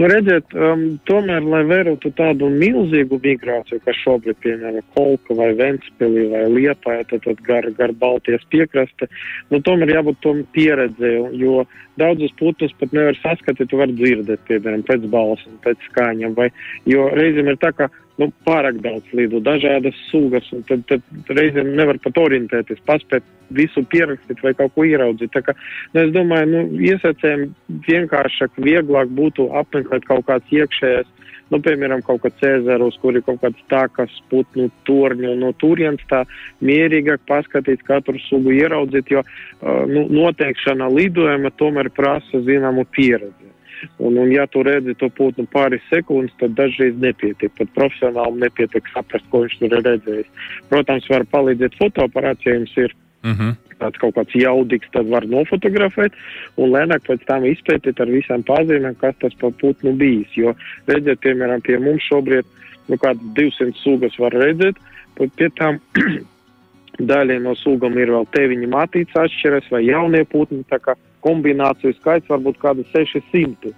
Nu, 0.00 0.06
redziet, 0.08 0.54
um, 0.56 0.86
tomēr, 1.04 1.44
lai 1.44 1.58
vērotu 1.68 2.08
tādu 2.16 2.46
milzīgu 2.48 3.18
migrāciju, 3.20 3.82
kas 3.84 3.98
šobrīd, 4.00 4.38
piemēram, 4.40 4.86
Kolka 4.94 5.36
vai 5.36 5.50
Ventspilī 5.58 6.22
vai 6.30 6.46
Liepāja, 6.54 7.04
tad, 7.10 7.26
tad 7.26 7.42
gar, 7.44 7.68
gar 7.76 7.92
Baltijas 8.00 8.46
piekraste, 8.48 9.10
nu, 9.52 9.60
tomēr 9.66 9.92
jābūt 9.98 10.22
tom 10.24 10.40
pieredzē, 10.56 11.10
jo 11.36 11.66
daudzus 12.00 12.32
putnus 12.40 12.72
pat 12.80 12.96
nevar 12.96 13.20
saskatīt, 13.20 13.68
tu 13.68 13.82
var 13.82 13.92
dzirdēt, 13.92 14.40
piemēram, 14.48 14.86
pēc 14.88 15.04
balsas 15.12 15.60
pēc 15.66 15.84
skaņām, 15.90 16.32
vai, 16.38 16.48
jo 16.88 17.10
reizēm 17.20 17.52
ir 17.52 17.60
tā, 17.60 17.74
ka 17.76 17.90
nu, 18.20 18.28
pārāk 18.46 18.80
daudz 18.84 19.12
lidu, 19.16 19.40
dažādas 19.44 19.96
sugas, 20.10 20.46
un 20.54 20.64
tad, 20.68 20.84
tad 20.90 21.32
reizēm 21.36 21.72
nevar 21.78 22.00
pat 22.04 22.18
orientēties, 22.20 22.82
paspēt 22.88 23.24
visu 23.56 23.82
pierakstīt 23.90 24.42
vai 24.44 24.52
kaut 24.58 24.74
ko 24.76 24.84
ieraudzīt. 24.86 25.32
Tā 25.34 25.42
kā, 25.46 25.56
nu, 25.94 26.04
es 26.04 26.12
domāju, 26.14 26.50
nu, 26.52 26.82
iesacēm 26.90 27.48
vienkāršāk, 27.88 28.60
vieglāk 28.60 29.10
būtu 29.16 29.48
apmeklēt 29.62 30.06
kaut 30.08 30.28
kāds 30.28 30.54
iekšējais, 30.54 31.08
nu, 31.50 31.58
piemēram, 31.64 32.02
kaut 32.06 32.22
kā 32.24 32.30
Cēzarus, 32.40 32.98
kur 33.02 33.16
ir 33.18 33.24
kaut 33.26 33.40
kāds 33.42 33.62
tākas 33.72 34.12
putnu 34.30 34.68
torņi, 34.88 35.32
un 35.32 35.44
no 35.44 35.52
turienes 35.58 36.04
tā 36.10 36.22
mierīgāk 36.64 37.24
paskatīt 37.28 37.82
katru 37.88 38.20
sugu 38.28 38.54
ieraudzīt, 38.54 39.10
jo, 39.16 39.24
uh, 39.24 39.82
nu, 39.90 40.06
noteikšana 40.20 40.90
lidojuma 40.94 41.52
tomēr 41.58 41.90
prasa 41.96 42.42
zināmu 42.46 42.86
pieredzi. 42.94 43.50
Un, 43.98 44.18
un 44.18 44.32
ja 44.32 44.46
tu 44.46 44.62
redzi 44.66 44.94
to 45.00 45.08
putnu 45.16 45.46
pāris 45.52 45.84
sekundes, 45.92 46.34
tad 46.40 46.56
dažreiz 46.58 46.96
nepietiek. 47.00 47.52
Pat 47.58 47.72
profesionāli 47.76 48.44
nepietiek 48.44 48.92
saprast, 48.94 49.26
ko 49.32 49.44
viņš 49.44 49.58
tur 49.60 49.76
ir 49.76 49.84
redzējis. 49.86 50.46
Protams, 50.72 51.08
var 51.12 51.26
palīdzēt 51.32 51.78
fotoaparāts, 51.80 52.46
ja 52.46 52.56
jums 52.58 52.76
ir. 52.76 52.96
Uh 53.22 53.30
mhm. 53.30 53.50
-huh. 53.50 53.56
Tāds 53.80 53.96
kaut 53.96 54.14
kāds 54.14 54.34
jaudīgs, 54.36 54.90
tad 54.92 55.06
var 55.08 55.24
nofotografēt 55.24 56.12
un 56.60 56.68
lēnāk 56.68 57.00
pēc 57.06 57.24
tam 57.24 57.44
izpētīt 57.48 58.00
ar 58.00 58.10
visām 58.12 58.42
pazīmēm, 58.44 58.96
kas 59.00 59.14
tas 59.20 59.34
par 59.40 59.52
putnu 59.60 59.92
bijis. 59.96 60.36
Jo, 60.36 60.54
redziet, 60.86 61.20
piemēram, 61.24 61.62
pie 61.64 61.78
mums 61.78 62.04
šobrīd 62.04 62.44
nu, 62.88 62.98
kādas 62.98 63.22
200 63.38 63.72
sugas 63.80 64.18
var 64.18 64.36
redzēt, 64.36 64.76
bet 65.18 65.32
pie 65.36 65.48
tām 65.56 65.80
daļai 67.10 67.38
no 67.40 67.54
sugām 67.54 67.96
ir 67.98 68.12
vēl 68.12 68.26
teviņi 68.36 68.66
matīts 68.66 69.16
atšķiras 69.16 69.70
vai 69.70 69.84
jaunie 69.86 70.24
putni, 70.24 70.64
tā 70.68 70.78
kā 70.78 70.96
kombināciju 71.26 71.96
skaits 71.98 72.30
varbūt 72.30 72.60
kāda 72.62 72.84
600 72.92 73.74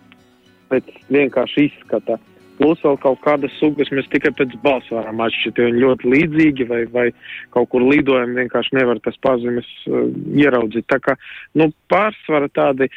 pēc 0.73 0.93
vienkārši 1.13 1.69
izskata. 1.69 2.19
Plus 2.61 2.83
vēl 2.85 2.99
kaut 3.03 3.19
kādas 3.25 3.55
sugas 3.59 3.89
mēs 3.91 4.07
tikai 4.13 4.31
pēc 4.39 4.53
balss 4.63 4.93
varam 4.93 5.23
atšķirt, 5.25 5.59
jo 5.59 5.69
viņi 5.71 5.83
ļoti 5.83 6.11
līdzīgi 6.13 6.67
vai, 6.69 6.83
vai 6.93 7.07
kaut 7.55 7.71
kur 7.73 7.83
lidojam 7.89 8.37
vienkārši 8.39 8.77
nevar 8.77 9.01
tas 9.03 9.17
pazīmes 9.25 9.69
uh, 9.89 10.05
ieraudzīt. 10.37 10.87
Tā 10.93 11.01
kā, 11.03 11.17
nu, 11.59 11.71
pārsvara 11.91 12.53
tādi 12.55 12.91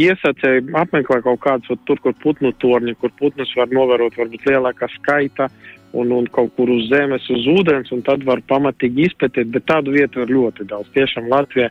iesacēji 0.00 0.70
apmeklē 0.76 1.20
kaut 1.24 1.40
kādus 1.44 1.82
tur, 1.88 2.00
kur 2.02 2.14
putnu 2.22 2.52
torņi, 2.62 2.96
kur 3.00 3.12
putnus 3.18 3.52
var 3.56 3.70
novērot 3.72 4.16
varbūt 4.18 4.48
lielākā 4.48 4.88
skaita, 4.96 5.48
un, 5.92 6.12
un 6.14 6.26
kaut 6.30 6.52
kur 6.56 6.70
uz 6.70 6.86
zemes, 6.90 7.26
uz 7.32 7.46
ūdens, 7.50 7.90
un 7.94 8.02
tad 8.06 8.22
var 8.26 8.42
pamatīgi 8.50 9.08
izpētīt, 9.08 9.50
bet 9.54 9.66
tādu 9.70 9.94
vietu 9.96 10.22
ir 10.22 10.32
ļoti 10.34 10.66
daudz. 10.70 10.90
Tiešām 10.94 11.26
Latvijā 11.32 11.70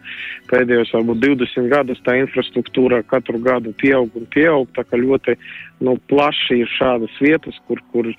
pēdējos 0.52 0.91
varbūt 0.98 1.24
20 1.24 1.72
gadus 1.72 2.04
tā 2.04 2.17
infrastruktūra 2.19 3.02
katru 3.08 3.39
gadu 3.43 3.74
pieaug 3.80 4.15
un 4.19 4.28
pieaug, 4.34 4.67
tā 4.76 4.84
kā 4.88 5.00
ļoti 5.00 5.38
nu, 5.88 5.95
plaši 6.12 6.62
ir 6.65 6.76
šādas 6.76 7.15
vietas, 7.24 7.60
kur, 7.67 7.82
kur 7.93 8.12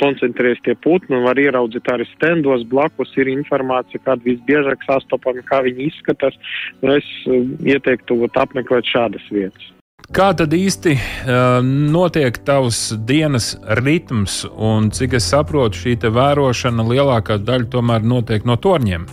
koncentrējas 0.00 0.62
tie 0.66 0.76
putni 0.84 1.18
un 1.18 1.26
var 1.28 1.38
ieraudzīt 1.40 1.90
arī 1.92 2.06
stendos 2.14 2.64
blakus 2.70 3.12
ir 3.20 3.30
informācija, 3.32 4.02
kāda 4.06 4.26
visbiežāk 4.26 4.86
sastopama, 4.88 5.44
kā 5.46 5.62
viņi 5.66 5.90
izskatās. 5.90 6.38
Nu, 6.82 6.96
es 6.96 7.06
uh, 7.28 7.44
ieteiktu 7.66 8.18
apmeklēt 8.40 8.88
šādas 8.90 9.28
vietas. 9.32 9.70
Kā 10.10 10.32
tad 10.34 10.50
īsti 10.56 10.96
uh, 10.96 11.60
notiek 11.62 12.34
tavs 12.42 12.88
dienas 13.06 13.52
ritms, 13.78 14.42
un 14.50 14.90
cik 14.90 15.14
es 15.20 15.28
saprotu, 15.30 15.84
šī 15.84 15.96
vērošana 16.10 16.86
lielākā 16.88 17.38
daļa 17.38 17.70
tomēr 17.70 18.02
notiek 18.02 18.48
no 18.48 18.58
torņiem? 18.58 19.06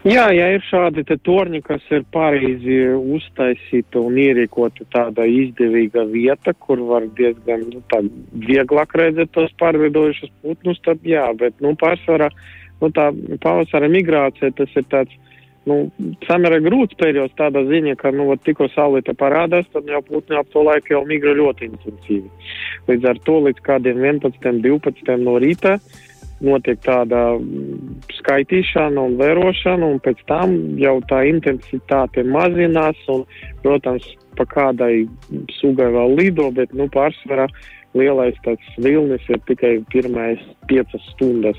Jā, 0.00 0.30
ja 0.32 0.46
ir 0.54 0.62
šādi 0.64 1.02
torņi, 1.04 1.58
kas 1.60 1.82
ir 1.92 2.06
pareizi 2.08 2.78
uztaisīti 2.96 4.00
un 4.00 4.16
ierīkoti 4.16 4.86
tāda 4.94 5.26
izdevīga 5.28 6.06
vieta, 6.08 6.54
kur 6.56 6.80
var 6.88 7.04
diezgan 7.18 7.66
nu, 7.68 7.82
vieglāk 8.46 8.96
redzēt 8.96 9.34
tos 9.36 9.52
pārvidojušus 9.60 10.32
putnus, 10.40 10.80
tad 10.86 11.04
jā, 11.04 11.26
bet 11.36 11.60
nu, 11.60 11.74
pārsvarā 11.76 12.30
nu, 12.80 12.88
tā 12.96 13.10
pavasara 13.44 13.92
migrācija 13.92 14.54
tas 14.56 14.72
ir 14.80 14.88
tāds 14.88 15.12
nu, 15.68 15.82
samērā 16.24 16.62
grūts 16.64 16.96
periods 16.96 17.36
tādā 17.36 17.66
ziņā, 17.68 17.98
ka, 18.00 18.16
nu, 18.16 18.32
tikko 18.40 18.70
saulīte 18.72 19.12
parādās, 19.20 19.68
tad 19.74 19.84
jau 19.84 20.00
putni 20.06 20.40
ap 20.40 20.48
to 20.54 20.64
laiku 20.64 20.96
jau 20.96 21.04
migra 21.04 21.36
ļoti 21.36 21.68
intensīvi. 21.74 22.48
Līdz 22.88 23.10
ar 23.12 23.20
to 23.28 23.36
līdz 23.50 23.60
kādiem 23.68 24.00
11, 24.00 24.64
12 24.64 25.20
no 25.28 25.36
rīta 25.44 25.76
notiek 26.44 26.80
tāda 26.84 27.20
skaitīšana 28.18 29.02
un 29.08 29.16
vērošana, 29.20 29.90
un 29.94 30.00
pēc 30.04 30.22
tam 30.30 30.54
jau 30.80 30.96
tā 31.10 31.22
intensitāte 31.28 32.24
mazinās, 32.26 33.00
un, 33.12 33.26
protams, 33.64 34.06
pa 34.38 34.46
kādai 34.48 35.04
sugai 35.58 35.90
vēl 35.92 36.16
lido, 36.20 36.48
bet, 36.56 36.72
nu, 36.76 36.88
pārsvarā 36.92 37.48
lielais 37.98 38.36
tāds 38.44 38.66
vilnis 38.78 39.24
ir 39.28 39.40
tikai 39.48 39.78
pirmais 39.92 40.40
piecas 40.70 41.04
stundas 41.14 41.58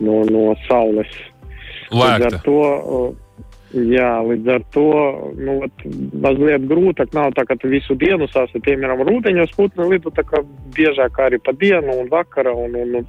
no, 0.00 0.22
no 0.28 0.52
saules. 0.68 1.10
Lēkta. 1.90 2.00
Līdz 2.00 2.26
ar 2.28 2.38
to, 2.44 2.58
jā, 3.72 4.10
līdz 4.26 4.50
ar 4.54 4.64
to, 4.74 4.86
nu, 5.38 5.56
vat, 5.62 5.84
mazliet 6.24 6.66
grūtāk 6.70 7.14
nav 7.14 7.30
tā, 7.36 7.44
ka 7.48 7.56
tu 7.60 7.70
visu 7.70 7.94
dienu 7.98 8.26
sāsi, 8.30 8.62
piemēram, 8.64 9.04
rūteņos 9.06 9.54
putni 9.56 9.86
lido 9.92 10.12
tā 10.14 10.24
kā 10.26 10.42
biežāk 10.76 11.20
arī 11.22 11.40
pa 11.44 11.54
dienu 11.56 12.00
un 12.02 12.10
vakara, 12.12 12.52
un, 12.54 12.74
un, 12.82 13.00
un 13.00 13.08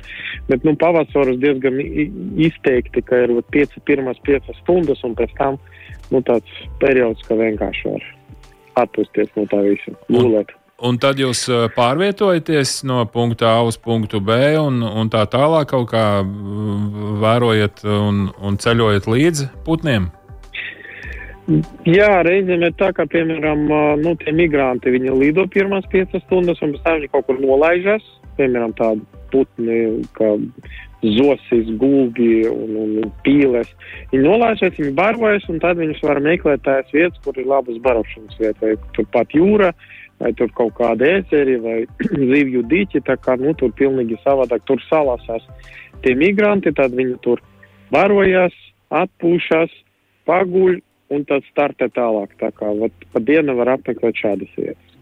bet, 0.50 0.64
nu, 0.68 0.76
pavasaras 0.80 1.42
diezgan 1.42 1.82
izteikti, 1.82 3.04
ka 3.06 3.26
ir, 3.26 3.36
pieci, 3.54 3.84
pirmās 3.90 4.22
piecas 4.28 4.58
stundas, 4.62 5.04
un 5.08 5.18
pēc 5.18 5.36
tam, 5.40 5.60
nu, 6.14 6.24
tāds 6.28 6.64
periods, 6.84 7.26
ka 7.28 7.40
vienkārši 7.40 7.94
var 7.96 8.10
atpūsties 8.86 9.34
no 9.38 9.48
tā 9.52 9.64
visa, 9.66 9.96
gulēt. 10.12 10.54
Un 10.82 10.98
tad 10.98 11.20
jūs 11.22 11.44
pārvietojaties 11.76 12.80
no 12.90 13.04
punkta 13.14 13.52
A 13.54 13.60
uz 13.68 13.76
punktu 13.78 14.18
B 14.26 14.34
un, 14.58 14.80
un 14.82 15.12
tā 15.14 15.28
tālāk 15.30 15.70
kaut 15.70 15.92
kā 15.92 16.06
vērojat 17.22 17.84
un, 17.86 18.24
un 18.42 18.58
ceļojat 18.58 19.10
līdzi 19.12 19.52
putniem? 19.68 20.10
Jā, 21.90 22.22
reizēm 22.28 22.64
ir 22.68 22.74
tā, 22.78 22.92
ka, 22.94 23.08
piemēram, 23.10 23.64
nu, 24.02 24.14
tie 24.22 24.34
migranti, 24.36 24.94
viņi 24.94 25.16
lido 25.18 25.48
pirmās 25.50 25.88
piecas 25.92 26.22
stundas 26.28 26.62
un 26.62 26.76
pēc 26.76 26.84
tam 26.86 27.00
viņi 27.00 27.10
kaut 27.14 27.26
kur 27.28 27.40
nolaižas, 27.42 28.06
piemēram, 28.38 28.76
tādi 28.78 29.02
putni, 29.32 29.80
kā 30.18 30.36
zosis, 31.02 31.72
gulbi 31.82 32.44
un, 32.46 32.76
un 32.84 33.10
pīles. 33.26 33.72
Viņi 34.12 34.22
nolaižas, 34.28 34.78
viņi 34.78 34.94
barojas 34.98 35.48
un 35.50 35.58
tad 35.64 35.82
viņus 35.82 36.04
var 36.06 36.22
meklēt 36.22 36.62
tās 36.68 36.94
vietas, 36.94 37.18
kur 37.26 37.40
ir 37.42 37.50
labas 37.50 37.80
barošanas 37.82 38.38
vietas, 38.38 38.86
turpat 38.98 39.34
jūra, 39.34 39.72
vai 40.22 40.34
tur 40.38 40.54
kaut 40.58 40.76
kāda 40.78 41.10
ezeri 41.18 41.58
vai 41.64 41.80
zivju 42.36 42.62
dīķi, 42.70 43.02
tā 43.10 43.18
kā, 43.18 43.40
nu, 43.42 43.56
tur 43.58 43.74
pilnīgi 43.78 44.20
savādāk, 44.22 44.62
tur 44.70 44.84
salasās. 44.92 45.48
Tie 46.06 46.14
migranti, 46.18 46.74
tad 46.78 46.94
viņi 46.98 47.18
tur 47.26 47.42
barojas, 47.94 48.54
atpūšas, 48.94 49.74
paguļ 50.30 50.80
un 51.12 51.26
tad 51.28 51.46
startē 51.52 51.90
tālāk. 51.94 52.34
Tā 52.42 52.52
kā, 52.56 52.72
vat, 52.80 53.06
pa 53.14 53.22
dienu 53.24 53.56
var 53.60 53.76
apmeklēt 53.76 54.20
šādas 54.24 54.52
vietas. 54.58 54.98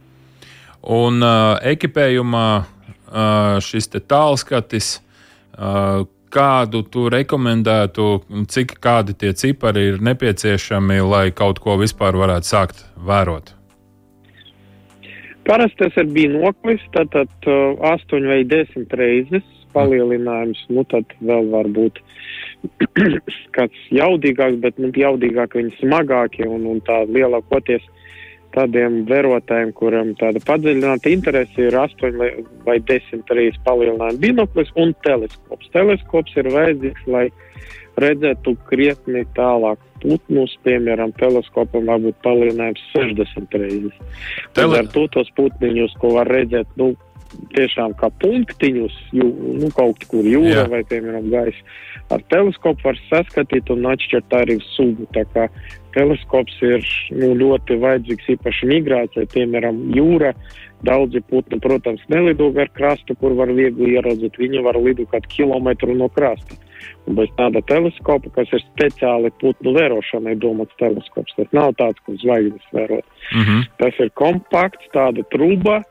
Un 0.80 1.20
uh, 1.26 1.58
ekipējumā 1.68 2.48
uh, 2.60 3.60
šis 3.64 3.92
tālskatis, 4.00 4.98
uh, 5.58 6.06
kādu 6.32 6.84
tu 6.94 7.08
rekomendētu, 7.12 8.10
cik 8.54 8.78
kādi 8.84 9.16
tie 9.18 9.34
cipari 9.34 9.88
ir 9.92 10.04
nepieciešami, 10.06 11.02
lai 11.04 11.30
kaut 11.36 11.60
ko 11.64 11.76
vispār 11.82 12.18
varētu 12.20 12.48
sākt 12.48 12.84
vērot? 12.96 13.56
Parasti 15.50 15.82
tas 15.82 15.96
ir 15.98 16.12
binoklis, 16.14 16.84
tad, 16.94 17.10
tad 17.16 17.50
uh, 17.50 17.80
8 17.92 18.30
vai 18.30 18.44
10 18.46 18.94
reizes 19.00 19.59
palielinājums, 19.76 20.62
nu 20.74 20.84
tad 20.92 21.14
vēl 21.20 21.50
var 21.54 21.70
būt 21.76 22.02
kāds 23.56 23.86
jaudīgāks, 23.96 24.60
bet 24.64 24.82
nu, 24.82 24.92
jaudīgāk 24.96 25.56
viņi 25.60 25.78
smagākie 25.80 26.48
un, 26.50 26.68
un 26.74 26.84
tā 26.88 27.04
lielākoties 27.10 27.86
tādiem 28.56 29.04
vērotājiem, 29.10 29.74
kuriem 29.78 30.16
tāda 30.20 30.42
padziļināta 30.46 31.12
interese 31.12 31.68
ir 31.68 31.78
8 31.78 32.18
vai 32.66 32.80
10 32.90 33.36
reizes 33.36 33.60
palielinājuma 33.66 34.22
binoklis 34.24 34.72
un 34.82 34.96
teleskops. 35.06 35.70
Teleskops 35.76 36.40
ir 36.42 36.50
vajadzīgs, 36.56 37.06
lai 37.14 37.28
redzētu 38.00 38.56
krietni 38.70 39.26
tālāk 39.38 39.82
putnus, 40.00 40.54
piemēram, 40.64 41.12
teleskopam 41.20 41.90
var 41.92 42.02
būt 42.04 42.18
palielinājums 42.26 42.82
60 42.96 43.60
reizes. 43.60 44.02
Tele... 44.58 44.82
Ar 44.82 44.90
to 44.94 45.06
tos 45.14 45.30
putniņus, 45.38 45.98
ko 46.02 46.16
var 46.18 46.32
redzēt, 46.32 46.70
nu, 46.80 46.94
tiešām 47.56 47.94
kā 48.00 48.10
punktiņus, 48.22 48.96
jū, 49.16 49.28
nu, 49.62 49.70
kaut 49.76 50.04
kur 50.12 50.26
jūra 50.28 50.64
Jā. 50.64 50.68
vai, 50.72 50.82
piemēram, 50.90 51.30
gaisa. 51.32 51.76
Ar 52.10 52.24
teleskopu 52.34 52.88
var 52.88 52.98
saskatīt 53.10 53.70
un 53.74 53.86
atšķirt 53.92 54.34
arī 54.34 54.58
sugu. 54.72 55.06
Tā 55.14 55.26
kā 55.34 55.46
teleskops 55.94 56.56
ir 56.66 56.86
nu, 57.14 57.36
ļoti 57.38 57.78
vajadzīgs 57.84 58.32
īpaši 58.36 58.72
migrācijai, 58.72 59.30
piemēram, 59.36 59.84
jūra. 59.98 60.34
Daudzi 60.88 61.20
putni, 61.28 61.60
protams, 61.60 62.00
nelido 62.08 62.54
gar 62.56 62.70
krastu, 62.72 63.12
kur 63.20 63.34
var 63.36 63.52
viegli 63.52 63.98
ieraudzīt. 63.98 64.38
Viņi 64.40 64.62
var 64.64 64.80
lidot 64.80 65.10
kādu 65.12 65.28
kilometru 65.34 65.96
no 66.00 66.08
krasta. 66.16 66.56
Un 67.04 67.18
bez 67.18 67.32
tāda 67.36 67.60
teleskopa, 67.68 68.32
kas 68.38 68.52
ir 68.56 68.64
speciāli 68.64 69.32
putnu 69.42 69.74
vērošanai 69.76 70.38
domāts 70.40 70.78
teleskops, 70.80 71.36
tas 71.36 71.52
nav 71.58 71.74
tāds, 71.82 72.00
ko 72.06 72.16
zvaigznes 72.22 72.74
vērot. 72.76 73.06
Mm 73.36 73.44
-hmm. 73.44 73.66
Tas 73.82 74.00
ir 74.00 74.10
kompakts, 74.16 74.88
tāda 74.94 75.26
truba, 75.36 75.82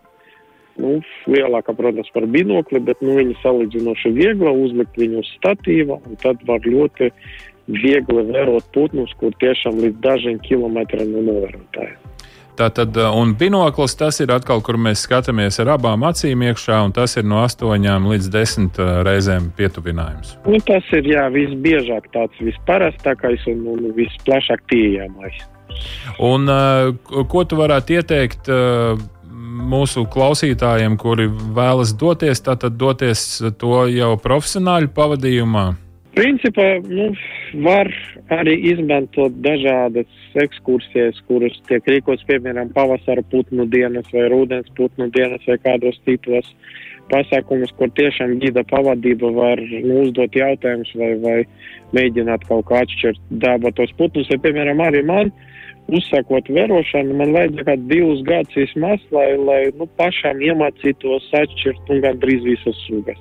nu, 0.82 0.98
lielāka, 1.30 1.74
protams, 1.76 2.10
par 2.14 2.26
binokli, 2.30 2.80
bet 2.84 3.02
nu, 3.04 3.18
viņa 3.18 3.38
salīdzinoši 3.42 4.14
viegla, 4.16 4.54
uzlikt 4.54 4.98
viņu 4.98 5.22
uz 5.22 5.30
statīva, 5.36 6.00
un 6.06 6.18
tad 6.22 6.42
var 6.48 6.64
ļoti 6.66 7.10
viegli 7.68 8.26
vērot 8.32 8.68
putnus, 8.74 9.12
kur 9.20 9.34
tiešām 9.42 9.80
līdz 9.82 10.04
dažiem 10.04 10.38
kilometriem 10.44 11.10
no 11.12 11.24
novērotāja. 11.28 11.98
Tātad, 12.58 12.96
un 13.14 13.36
binoklis 13.38 13.92
tas 13.94 14.16
ir 14.18 14.32
atkal, 14.34 14.58
kur 14.66 14.74
mēs 14.82 15.04
skatāmies 15.06 15.60
ar 15.62 15.76
abām 15.76 16.02
acīm 16.08 16.40
iekšā, 16.48 16.80
un 16.88 16.94
tas 16.96 17.14
ir 17.20 17.28
no 17.28 17.38
8 17.44 18.08
līdz 18.10 18.30
10 18.34 18.80
reizēm 19.06 19.52
pietuvinājums. 19.54 20.34
Nu, 20.48 20.58
tas 20.66 20.88
ir 20.98 21.06
jā, 21.06 21.28
visbiežāk 21.30 22.10
tāds 22.16 22.42
visparastākais 22.42 23.46
un, 23.52 23.62
un 23.76 23.94
visplašāk 23.94 24.66
pieejamais. 24.72 25.38
Un, 26.18 26.50
ko 27.30 27.44
tu 27.46 27.60
varētu 27.60 28.00
ieteikt 28.00 28.50
mūsu 29.58 30.04
klausītājiem, 30.10 30.96
kuri 31.00 31.28
vēlas 31.56 31.92
doties, 31.98 32.40
tātad 32.44 32.78
doties 32.80 33.42
to 33.60 33.84
jau 33.92 34.14
profesionāļu 34.22 34.90
pavadījumā? 34.96 35.66
Principā 36.18 36.66
nu, 36.82 37.12
var 37.62 37.90
arī 38.34 38.56
izmantot 38.72 39.36
dažādas 39.44 40.08
ekskursijas, 40.38 41.20
kuras 41.28 41.54
tiek 41.68 41.86
rīkotas, 41.86 42.26
piemēram, 42.28 42.72
pavasara 42.74 43.22
putnu 43.30 43.68
dienas 43.70 44.08
vai 44.14 44.26
rudens 44.32 44.70
putnu 44.78 45.10
dienas 45.14 45.44
vai 45.46 45.58
kādos 45.62 46.00
citos 46.08 46.48
pasākumus, 47.12 47.70
kur 47.78 47.92
tiešām 47.96 48.36
gida 48.42 48.64
pavadība 48.68 49.30
var 49.36 49.62
nu, 49.62 50.02
uzdot 50.04 50.34
jautājumus 50.36 50.90
vai, 50.98 51.12
vai 51.22 51.38
mēģināt 51.96 52.44
kaut 52.50 52.66
kā 52.68 52.82
atšķirt 52.84 53.22
dabatos 53.44 53.94
putnus. 54.00 54.28
Ja, 54.28 54.40
piemēram, 54.42 54.82
arī 54.84 55.04
man 55.08 55.30
uh, 55.30 55.47
uzsākot 55.88 56.50
vērošanu, 56.52 57.16
man 57.16 57.32
vajadzēja 57.36 57.66
kaut 57.70 57.86
divus 57.88 58.20
gadus 58.28 58.60
vismaz, 58.60 59.02
lai, 59.14 59.30
lai 59.40 59.60
nu, 59.78 59.88
pašām 60.00 60.42
iemācītos 60.44 61.30
atšķirt 61.40 61.92
nu, 61.92 61.98
gandrīz 62.04 62.44
visas 62.44 62.78
sugas. 62.86 63.20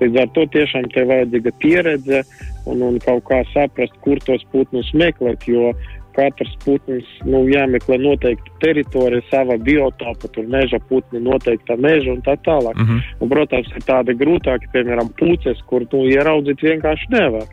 Līdz 0.00 0.20
ar 0.20 0.30
to 0.36 0.44
tiešām 0.52 0.90
te 0.92 1.04
vajadzīga 1.08 1.52
pieredze 1.62 2.22
un, 2.68 2.82
un 2.84 2.98
kaut 3.04 3.24
kā 3.30 3.40
saprast, 3.54 3.96
kur 4.04 4.20
tos 4.26 4.44
putnus 4.52 4.90
meklēt, 4.96 5.46
jo 5.48 5.72
katrs 6.14 6.52
putns 6.62 7.08
nu, 7.26 7.40
jāmeklē 7.50 7.98
noteikti 7.98 8.52
teritorija, 8.62 9.24
sava 9.32 9.56
biotopa, 9.58 10.30
tur 10.36 10.46
meža 10.50 10.78
putni, 10.90 11.22
noteikta 11.24 11.74
meža 11.80 12.12
un 12.12 12.22
tā 12.26 12.36
tālāk. 12.46 12.76
Mm 12.76 12.86
-hmm. 12.86 13.00
un, 13.20 13.28
protams, 13.32 13.72
ir 13.74 13.82
tādi 13.88 14.14
grūtāki, 14.22 14.70
piemēram, 14.74 15.10
puces, 15.18 15.58
kur 15.66 15.86
nu, 15.92 16.04
ieraudzīt 16.06 16.62
vienkārši 16.62 17.10
nevar 17.10 17.48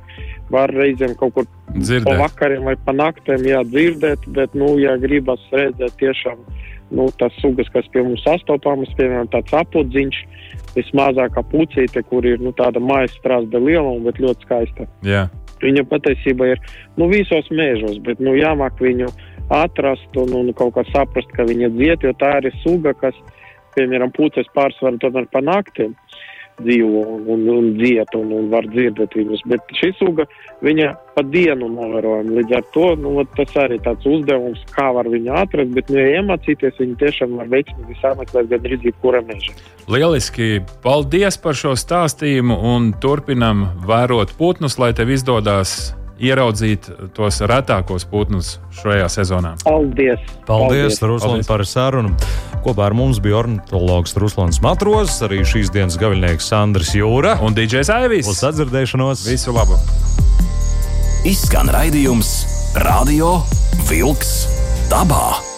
var 0.51 0.71
reizēm 0.76 1.15
kaut 1.19 1.36
kur 1.36 1.47
dzirdēt. 1.76 2.07
pa 2.07 2.17
vakariem 2.26 2.67
vai 2.69 2.76
pa 2.86 2.95
naktēm 2.95 3.45
jā, 3.47 3.61
dzirdēt, 3.67 4.28
bet, 4.36 4.53
nu, 4.57 4.74
ja 4.82 4.97
gribas 5.01 5.43
redzēt 5.55 5.97
tiešām 6.01 6.43
nu, 6.91 7.07
tas 7.19 7.34
sugas, 7.39 7.69
kas 7.72 7.88
pie 7.93 8.03
mums 8.03 8.24
sastopamas, 8.26 8.91
piemēram, 8.97 9.30
tāds 9.32 9.53
apudziņš, 9.61 10.17
vismazākā 10.76 11.43
pucīte, 11.51 12.03
kur 12.09 12.26
ir 12.28 12.41
nu, 12.43 12.51
tāda 12.55 12.84
maisa 12.84 13.15
strāzda 13.17 13.59
lieluma, 13.59 14.09
bet 14.09 14.19
ļoti 14.24 14.47
skaista. 14.47 14.88
Jā. 15.07 15.28
Viņa 15.61 15.86
patiesībā 15.88 16.53
ir 16.53 16.63
nu, 16.99 17.07
visos 17.11 17.47
mēžos, 17.53 18.01
bet 18.03 18.19
nu, 18.24 18.36
jāmāk 18.36 18.80
viņu 18.82 19.07
atrast 19.55 20.19
un, 20.19 20.34
un 20.36 20.51
kaut 20.57 20.76
kā 20.78 20.86
saprast, 20.91 21.32
ka 21.36 21.45
viņa 21.47 21.72
dzied, 21.76 22.07
jo 22.07 22.13
tā 22.19 22.38
ir 22.41 22.51
suga, 22.63 22.95
kas, 22.97 23.15
piemēram, 23.76 24.11
puces 24.15 24.47
pārsvaru 24.55 24.99
tomēr 24.99 25.28
pa 25.32 25.43
naktīm 25.43 25.95
dzīvo 26.66 27.03
un, 27.32 27.45
un, 27.51 27.70
dzied 27.78 28.16
un, 28.18 28.34
un 28.38 28.49
var 28.51 28.68
dzirdēt 28.72 29.16
viņus. 29.18 29.43
Bet 29.51 29.74
šī 29.78 29.91
suga, 29.99 30.26
viņa 30.66 30.91
pa 31.16 31.24
dienu 31.28 31.70
novērojama. 31.74 32.38
Līdz 32.39 32.57
ar 32.57 32.68
to 32.76 32.88
nu, 33.03 33.14
tas 33.38 33.55
arī 33.59 33.80
tāds 33.86 34.07
uzdevums, 34.09 34.64
kā 34.76 34.89
var 34.95 35.09
viņu 35.12 35.36
atrast, 35.43 35.74
bet, 35.78 35.91
nu, 35.91 35.99
ja 36.01 36.22
iemācīties, 36.22 36.80
viņi 36.82 36.99
tiešām 37.03 37.38
var 37.39 37.51
veiksmīgi 37.53 37.99
sameklēt 38.01 38.51
gan 38.51 38.68
arī 38.68 38.82
jebkura 38.88 39.24
meža. 39.28 39.55
Lieliski! 39.91 40.51
Paldies 40.86 41.39
par 41.41 41.57
šo 41.57 41.78
stāstījumu 41.80 42.57
un 42.74 42.91
turpinam 43.01 43.68
vērot 43.88 44.36
putnus, 44.39 44.80
lai 44.82 44.93
tev 44.97 45.12
izdodas 45.14 45.91
ieraudzīt 46.22 46.89
tos 47.17 47.41
retākos 47.49 48.05
putnus 48.09 48.55
šajā 48.82 49.09
sezonā. 49.11 49.55
Paldies! 49.65 50.22
Paldies, 50.47 50.99
Paldies. 50.99 51.01
Ruslāns, 51.01 51.49
par 51.49 51.65
sarunu. 51.67 52.13
Kopā 52.61 52.88
ar 52.91 52.95
mums 52.97 53.17
bija 53.24 53.39
ornitologs 53.41 54.13
Ruslāns 54.22 54.61
Matros, 54.61 55.17
arī 55.26 55.41
šīs 55.47 55.74
dienas 55.74 55.97
gaviļnieks 56.01 56.51
Sandrs 56.53 56.93
Jūra. 56.97 57.39
Un 57.41 57.57
DJs 57.57 57.89
Aivis! 57.97 58.30
Uz 58.30 58.41
sadzirdēšanos! 58.43 59.26
Visu 59.30 59.55
labu! 59.55 59.80
Izskan 61.28 61.69
raidījums 61.74 62.34
Radio 62.86 63.39
Vilks 63.89 64.36
dabā. 64.89 65.51